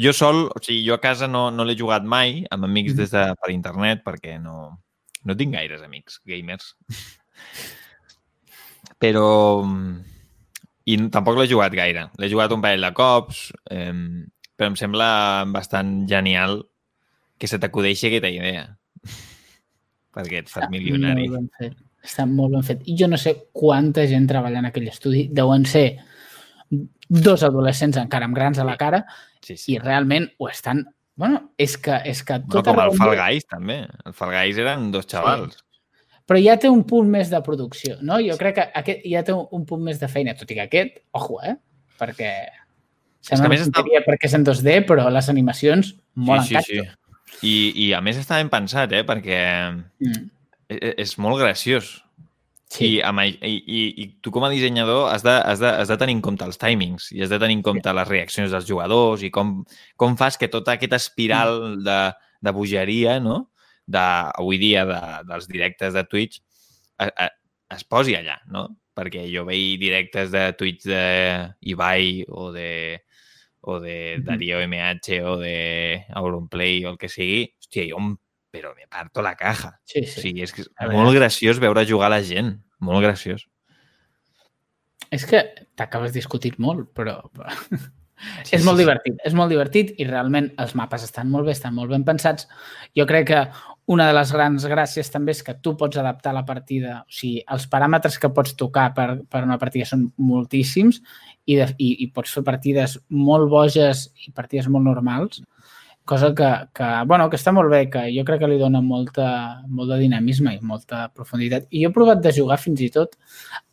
Jo 0.00 0.12
sol, 0.16 0.46
o 0.48 0.62
sigui, 0.62 0.82
jo 0.86 0.94
a 0.96 1.00
casa 1.02 1.28
no, 1.28 1.50
no 1.50 1.66
l'he 1.68 1.76
jugat 1.78 2.04
mai 2.04 2.44
amb 2.50 2.64
amics 2.68 2.94
Mhm. 2.94 2.98
des 3.02 3.10
de, 3.12 3.24
per 3.40 3.50
internet 3.52 4.02
perquè 4.04 4.38
no, 4.40 4.78
no 5.24 5.36
tinc 5.36 5.54
gaires 5.54 5.82
amics 5.82 6.20
gamers. 6.26 6.74
Però... 9.02 9.28
I 10.84 10.96
tampoc 11.14 11.36
l'he 11.38 11.46
jugat 11.46 11.74
gaire. 11.78 12.08
L'he 12.18 12.28
jugat 12.30 12.50
un 12.50 12.62
parell 12.62 12.82
de 12.82 12.90
cops, 12.96 13.52
eh, 13.70 13.92
però 14.58 14.72
em 14.72 14.76
sembla 14.76 15.44
bastant 15.54 16.08
genial 16.10 16.64
que 17.38 17.46
se 17.46 17.60
t'acudeixi 17.62 18.08
aquesta 18.08 18.30
idea. 18.34 18.64
perquè 20.12 20.42
et 20.42 20.50
fas 20.50 20.66
milionari. 20.70 21.28
Molt. 21.30 21.78
Està 22.02 22.26
molt 22.26 22.52
ben 22.52 22.64
fet. 22.66 22.82
I 22.90 22.96
jo 22.98 23.06
no 23.08 23.16
sé 23.16 23.36
quanta 23.54 24.02
gent 24.10 24.26
treballa 24.28 24.58
en 24.58 24.66
aquell 24.68 24.88
estudi. 24.90 25.28
Deuen 25.32 25.64
ser 25.64 26.00
dos 27.08 27.42
adolescents 27.42 27.96
encara 28.00 28.24
amb 28.28 28.34
grans 28.36 28.58
a 28.58 28.64
la 28.64 28.76
cara 28.80 29.04
Sí, 29.42 29.56
sí. 29.56 29.72
i 29.74 29.78
realment 29.78 30.28
ho 30.38 30.48
estan... 30.48 30.84
Bueno, 31.14 31.52
és 31.60 31.74
que, 31.76 31.98
és 32.08 32.22
que 32.24 32.38
Bueno, 32.38 32.54
tot 32.62 32.64
com 32.70 32.78
el 32.80 32.94
Fall 32.96 33.16
Guys, 33.18 33.44
també. 33.46 33.82
El 34.06 34.14
Fall 34.16 34.30
Guys 34.32 34.56
eren 34.62 34.86
dos 34.94 35.04
xavals. 35.06 35.58
però 36.26 36.38
ja 36.40 36.54
té 36.56 36.70
un 36.70 36.84
punt 36.88 37.08
més 37.10 37.28
de 37.28 37.40
producció, 37.44 37.98
no? 38.00 38.16
Jo 38.22 38.38
crec 38.40 38.54
que 38.56 38.64
aquest 38.80 39.02
ja 39.04 39.20
té 39.26 39.34
un, 39.34 39.44
un 39.52 39.66
punt 39.68 39.82
més 39.84 39.98
de 40.00 40.08
feina, 40.08 40.32
tot 40.38 40.48
i 40.50 40.54
que 40.56 40.62
aquest, 40.64 41.02
ojo, 41.12 41.36
eh? 41.44 41.56
Perquè 42.00 42.30
sembla 43.20 43.50
més 43.52 43.66
està- 43.66 43.82
perquè 44.06 44.30
és 44.30 44.34
en 44.38 44.44
2D, 44.46 44.78
però 44.88 45.08
les 45.12 45.28
animacions 45.28 45.92
molt 46.14 46.46
sí, 46.48 46.54
en 46.56 46.62
sí, 46.62 46.78
sí. 46.80 46.88
I, 47.42 47.54
I 47.88 47.92
a 47.98 48.00
més 48.00 48.16
està 48.22 48.38
ben 48.40 48.48
pensat, 48.48 48.92
eh? 48.96 49.02
Perquè 49.04 49.42
Mm. 50.00 50.30
e- 50.70 50.94
és 50.96 51.18
molt 51.18 51.38
graciós. 51.42 51.98
Sí, 52.72 52.86
I, 52.86 53.00
amb, 53.04 53.20
i, 53.20 53.34
i, 53.44 53.80
I 54.00 54.06
tu 54.24 54.30
com 54.32 54.46
a 54.46 54.48
dissenyador 54.48 55.10
has 55.12 55.24
de, 55.26 55.34
has, 55.34 55.60
de, 55.60 55.68
has 55.82 55.90
de 55.92 55.96
tenir 56.00 56.14
en 56.16 56.22
compte 56.24 56.46
els 56.48 56.56
timings 56.60 57.10
i 57.12 57.20
has 57.20 57.32
de 57.32 57.38
tenir 57.42 57.58
en 57.58 57.64
compte 57.66 57.92
les 57.98 58.08
reaccions 58.08 58.54
dels 58.54 58.64
jugadors 58.68 59.24
i 59.26 59.28
com, 59.34 59.58
com 60.00 60.16
fas 60.16 60.40
que 60.40 60.48
tota 60.48 60.78
aquesta 60.78 60.96
espiral 61.02 61.82
de, 61.84 61.98
de 62.40 62.54
bogeria, 62.56 63.18
no? 63.20 63.42
De, 63.84 64.00
avui 64.00 64.56
dia 64.62 64.86
de, 64.88 65.00
dels 65.28 65.50
directes 65.50 65.92
de 65.92 66.06
Twitch 66.08 66.40
a, 66.96 67.10
a, 67.10 67.28
es 67.76 67.84
posi 67.84 68.16
allà, 68.16 68.38
no? 68.48 68.70
Perquè 68.96 69.26
jo 69.28 69.44
veig 69.48 69.76
directes 69.80 70.32
de 70.32 70.46
Twitch 70.56 70.88
d'Ibai 70.88 72.24
o 72.28 72.50
de 72.56 72.70
o 73.62 73.78
de 73.80 74.16
Mhm. 74.18 74.24
Darío 74.24 74.60
MH 74.60 75.20
o 75.28 75.36
de 75.38 76.04
Auronplay 76.14 76.84
o 76.84 76.90
el 76.90 76.98
que 76.98 77.08
sigui, 77.08 77.44
hòstia, 77.60 77.84
jo 77.90 78.00
em, 78.00 78.16
però 78.52 78.74
me 78.76 78.86
parto 78.86 79.24
la 79.24 79.34
caja. 79.34 79.80
sí, 79.84 80.04
Sí. 80.04 80.20
O 80.20 80.22
sigui, 80.22 80.44
és 80.44 80.52
que 80.52 80.62
és 80.62 80.92
molt 80.92 81.16
graciós 81.16 81.58
veure 81.58 81.86
jugar 81.88 82.10
la 82.12 82.22
gent. 82.22 82.60
Molt 82.78 83.02
graciós. 83.02 83.48
És 85.10 85.26
que 85.28 85.42
t'acabes 85.76 86.12
discutint 86.12 86.58
molt, 86.58 86.92
però... 86.94 87.20
Sí, 88.46 88.54
és 88.54 88.62
molt 88.62 88.76
sí, 88.78 88.84
sí. 88.84 88.84
divertit, 88.84 89.16
és 89.26 89.34
molt 89.34 89.50
divertit 89.50 89.88
i 89.98 90.04
realment 90.06 90.44
els 90.62 90.76
mapes 90.78 91.02
estan 91.02 91.26
molt 91.26 91.48
bé, 91.48 91.56
estan 91.56 91.74
molt 91.74 91.90
ben 91.90 92.04
pensats. 92.06 92.46
Jo 92.94 93.02
crec 93.08 93.26
que 93.32 93.40
una 93.90 94.06
de 94.06 94.14
les 94.14 94.30
grans 94.30 94.66
gràcies 94.70 95.10
també 95.10 95.34
és 95.34 95.42
que 95.42 95.56
tu 95.58 95.72
pots 95.78 95.98
adaptar 95.98 96.30
la 96.36 96.44
partida, 96.46 97.00
o 97.02 97.10
sigui, 97.10 97.42
els 97.50 97.66
paràmetres 97.72 98.20
que 98.22 98.30
pots 98.30 98.54
tocar 98.54 98.92
per, 98.94 99.08
per 99.26 99.42
una 99.42 99.58
partida 99.58 99.88
són 99.90 100.06
moltíssims 100.22 101.00
i, 101.46 101.56
de, 101.58 101.66
i, 101.82 101.96
i 102.04 102.10
pots 102.14 102.36
fer 102.36 102.44
partides 102.46 102.94
molt 103.10 103.50
boges 103.50 104.06
i 104.22 104.30
partides 104.30 104.70
molt 104.70 104.86
normals, 104.86 105.42
cosa 106.04 106.32
que, 106.34 106.48
que, 106.74 106.88
bueno, 107.06 107.28
que 107.30 107.38
està 107.38 107.52
molt 107.54 107.70
bé, 107.70 107.84
que 107.90 108.06
jo 108.14 108.24
crec 108.28 108.40
que 108.42 108.48
li 108.50 108.58
dona 108.60 108.80
molta, 108.82 109.26
molt 109.68 109.92
de 109.92 110.00
dinamisme 110.02 110.54
i 110.56 110.60
molta 110.66 111.06
profunditat. 111.14 111.68
I 111.70 111.84
jo 111.84 111.90
he 111.90 111.94
provat 111.94 112.22
de 112.24 112.32
jugar 112.34 112.58
fins 112.60 112.80
i 112.82 112.90
tot 112.94 113.14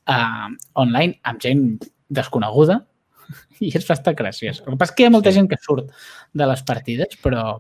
uh, 0.10 0.50
online 0.80 1.18
amb 1.24 1.42
gent 1.42 1.64
desconeguda 2.10 2.80
i 3.66 3.72
és 3.76 3.88
bastant 3.88 4.16
graciós. 4.18 4.62
El 4.66 4.74
que 4.74 4.78
passa 4.78 4.94
és 4.94 4.98
que 4.98 5.04
hi 5.04 5.10
ha 5.10 5.16
molta 5.16 5.34
Sí. 5.34 5.40
gent 5.40 5.50
que 5.50 5.58
surt 5.62 5.90
de 6.34 6.48
les 6.50 6.64
partides, 6.64 7.18
però, 7.24 7.60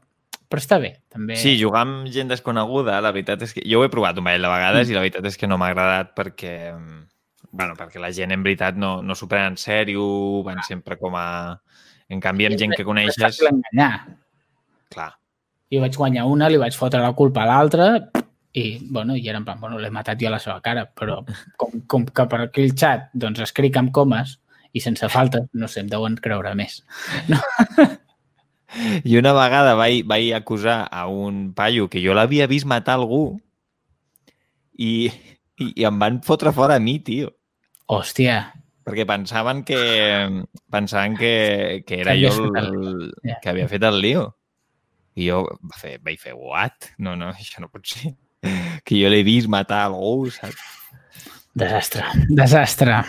però 0.49 0.61
està 0.61 0.79
bé, 0.81 0.95
també. 1.09 1.35
Sí, 1.41 1.57
jugar 1.61 1.83
amb 1.87 2.07
gent 2.13 2.29
desconeguda, 2.29 3.01
la 3.01 3.11
veritat 3.11 3.41
és 3.45 3.53
que... 3.57 3.65
Jo 3.65 3.81
ho 3.81 3.85
he 3.85 3.91
provat 3.93 4.17
un 4.17 4.29
parell 4.29 4.45
de 4.45 4.53
vegades 4.53 4.89
i 4.89 4.97
la 4.97 5.03
veritat 5.05 5.25
és 5.25 5.37
que 5.37 5.47
no 5.49 5.57
m'ha 5.57 5.73
agradat 5.73 6.15
perquè... 6.17 6.55
mm, 6.77 7.05
Bueno, 7.51 7.73
perquè 7.73 7.97
la 7.97 8.11
gent 8.13 8.29
en 8.29 8.43
veritat 8.45 8.75
no, 8.77 8.99
no 9.01 9.15
s'ho 9.17 9.25
prenen 9.25 9.55
en 9.55 9.57
sèrio, 9.57 10.03
van 10.45 10.59
sempre 10.67 10.99
com 11.01 11.15
a... 11.17 11.57
En 12.13 12.19
canvi, 12.21 12.45
amb 12.45 12.59
gent 12.61 12.75
que 12.75 12.83
És 12.83 12.85
coneixes... 12.85 13.17
fàcil 13.23 13.49
enganyar. 13.49 13.87
Clar, 14.89 15.11
Jo 15.71 15.81
vaig 15.83 15.93
guanyar 15.95 16.25
una, 16.25 16.47
li 16.49 16.57
vaig 16.57 16.73
fotre 16.73 16.99
la 17.03 17.13
culpa 17.13 17.43
a 17.43 17.45
l'altra 17.51 17.89
i, 18.57 18.79
bueno, 18.89 19.13
i 19.15 19.27
era 19.29 19.37
en 19.37 19.45
plan, 19.45 19.59
bueno, 19.61 19.77
l'he 19.77 19.91
matat 19.93 20.17
jo 20.19 20.27
a 20.27 20.31
la 20.33 20.39
seva 20.41 20.59
cara, 20.65 20.87
però 20.89 21.19
com, 21.61 21.75
com 21.85 22.05
que 22.09 22.25
per 22.31 22.39
aquell 22.47 22.71
xat 22.73 23.11
doncs 23.13 23.43
escric 23.45 23.77
amb 23.77 23.91
comes 23.93 24.39
i 24.73 24.81
sense 24.81 25.05
falta, 25.13 25.43
no 25.53 25.67
sé, 25.69 25.83
em 25.83 25.91
deuen 25.91 26.15
creure 26.17 26.55
més. 26.57 26.79
I 29.03 29.17
una 29.17 29.33
vegada 29.33 29.73
vaig, 29.77 30.03
vaig 30.09 30.31
acusar 30.37 30.83
a 30.93 31.07
un 31.09 31.53
paio 31.57 31.87
que 31.89 32.01
jo 32.03 32.13
l'havia 32.17 32.45
vist 32.49 32.67
matar 32.69 32.97
algú 32.99 33.39
i, 34.77 35.09
i, 35.57 35.69
i 35.75 35.85
em 35.89 35.97
van 36.01 36.19
fotre 36.25 36.53
fora 36.53 36.77
a 36.77 36.83
mi, 36.83 36.99
tio. 37.05 37.31
Hòstia, 37.89 38.41
Perquè 38.89 39.03
pensaven 39.05 39.59
que 39.67 39.77
pensaven 40.73 41.13
que, 41.17 41.83
que 41.85 41.99
era 42.01 42.15
Que 42.17 42.21
jo 42.29 42.45
el, 42.47 42.55
el- 42.57 43.11
ja. 43.27 43.35
que 43.43 43.49
havia 43.51 43.67
fet 43.69 43.83
el 43.85 43.99
lío. 44.01 44.23
I 45.19 45.27
jo 45.27 45.41
va 45.67 45.75
fer, 45.81 45.97
vaig 46.05 46.19
fer, 46.21 46.33
what? 46.37 46.91
No, 47.01 47.15
no, 47.19 47.33
això 47.35 47.59
no 47.63 47.69
pot 47.73 47.85
ser. 47.91 48.13
Que 48.87 48.95
jo 48.95 49.09
l'he 49.11 49.19
vist 49.27 49.49
matar 49.51 49.81
algú, 49.89 50.29
saps? 50.31 50.61
desastre, 51.59 52.05
desastre. 52.31 53.01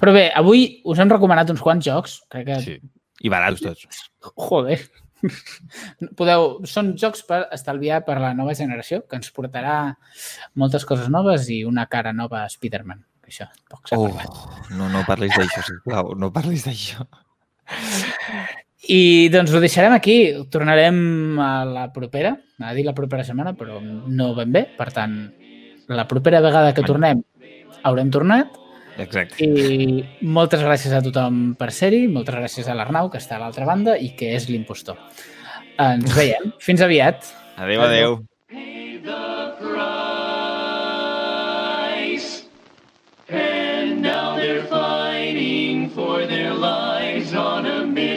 Però 0.00 0.12
bé, 0.14 0.22
avui 0.38 0.62
us 0.88 0.98
hem 1.02 1.10
recomanat 1.12 1.50
uns 1.52 1.60
quants 1.60 1.84
jocs, 1.84 2.14
crec 2.32 2.46
que 2.48 2.56
Sí. 2.64 2.76
I 3.20 3.28
barats 3.28 3.60
tots. 3.60 4.06
Joder. 4.40 4.78
Podeu, 6.16 6.46
són 6.64 6.94
jocs 6.96 7.20
per 7.28 7.42
estalviar 7.52 7.98
per 8.06 8.16
la 8.22 8.30
nova 8.32 8.54
generació, 8.56 9.02
que 9.04 9.18
ens 9.20 9.28
portarà 9.36 9.74
moltes 10.56 10.86
coses 10.88 11.10
noves 11.12 11.50
i 11.52 11.60
una 11.68 11.84
cara 11.92 12.14
nova 12.16 12.46
a 12.46 12.48
Spider-Man. 12.48 13.04
Això, 13.28 13.50
poc 13.68 13.92
Oh, 13.98 14.06
parlat. 14.08 14.70
no, 14.78 14.88
no 14.88 15.04
parlis 15.06 15.36
d'això, 15.36 15.60
sisplau. 15.68 16.14
No 16.16 16.32
parlis 16.32 16.64
d'això. 16.64 17.04
I 18.90 19.28
doncs 19.30 19.52
ho 19.54 19.60
deixarem 19.62 19.94
aquí. 19.94 20.16
Tornarem 20.50 21.38
a 21.42 21.64
la 21.68 21.84
propera, 21.94 22.34
a 22.58 22.72
dir 22.74 22.84
la 22.86 22.94
propera 22.96 23.26
setmana, 23.26 23.54
però 23.58 23.78
no 23.80 24.32
ben 24.34 24.50
bé. 24.54 24.64
Per 24.78 24.88
tant, 24.94 25.20
la 25.90 26.06
propera 26.10 26.42
vegada 26.42 26.74
que 26.74 26.86
tornem 26.86 27.22
haurem 27.86 28.10
tornat. 28.10 28.56
Exacte. 29.00 29.46
I 29.46 30.02
moltes 30.26 30.64
gràcies 30.66 30.92
a 30.92 31.00
tothom 31.04 31.54
per 31.58 31.70
ser-hi, 31.72 32.06
moltes 32.10 32.36
gràcies 32.36 32.68
a 32.68 32.74
l'Arnau, 32.76 33.08
que 33.12 33.20
està 33.22 33.38
a 33.38 33.44
l'altra 33.44 33.68
banda 33.68 33.94
i 33.96 34.10
que 34.18 34.34
és 34.36 34.50
l'impostor. 34.50 34.98
Ens 35.80 36.10
veiem. 36.16 36.50
Fins 36.60 36.82
aviat. 36.84 37.30
Adéu, 37.60 37.86
adéu. 37.86 38.18
And 38.18 38.39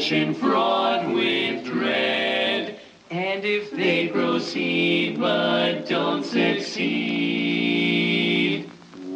a 0.04 0.16
mission 0.16 0.36
fraught 0.36 1.08
with 1.08 1.64
dread. 1.64 2.80
And 3.10 3.45
if 3.45 3.72
they 3.72 4.08
proceed 4.08 5.20
but 5.20 5.88
don't 5.88 6.26
succeed, 6.26 6.89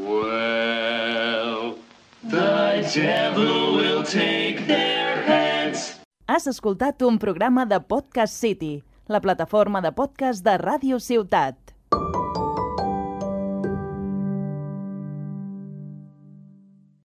well, 0.06 1.76
the 2.24 2.90
devil 2.94 3.76
will 3.76 4.04
take 4.04 4.68
their 4.68 5.24
heads. 5.24 6.00
Has 6.28 6.48
escoltat 6.48 7.02
un 7.02 7.18
programa 7.18 7.66
de 7.66 7.80
Podcast 7.80 8.34
City, 8.34 8.84
la 9.08 9.20
plataforma 9.20 9.82
de 9.82 9.92
podcast 9.92 10.44
de 10.44 10.58
Ràdio 10.58 11.00
Ciutat. 11.00 11.67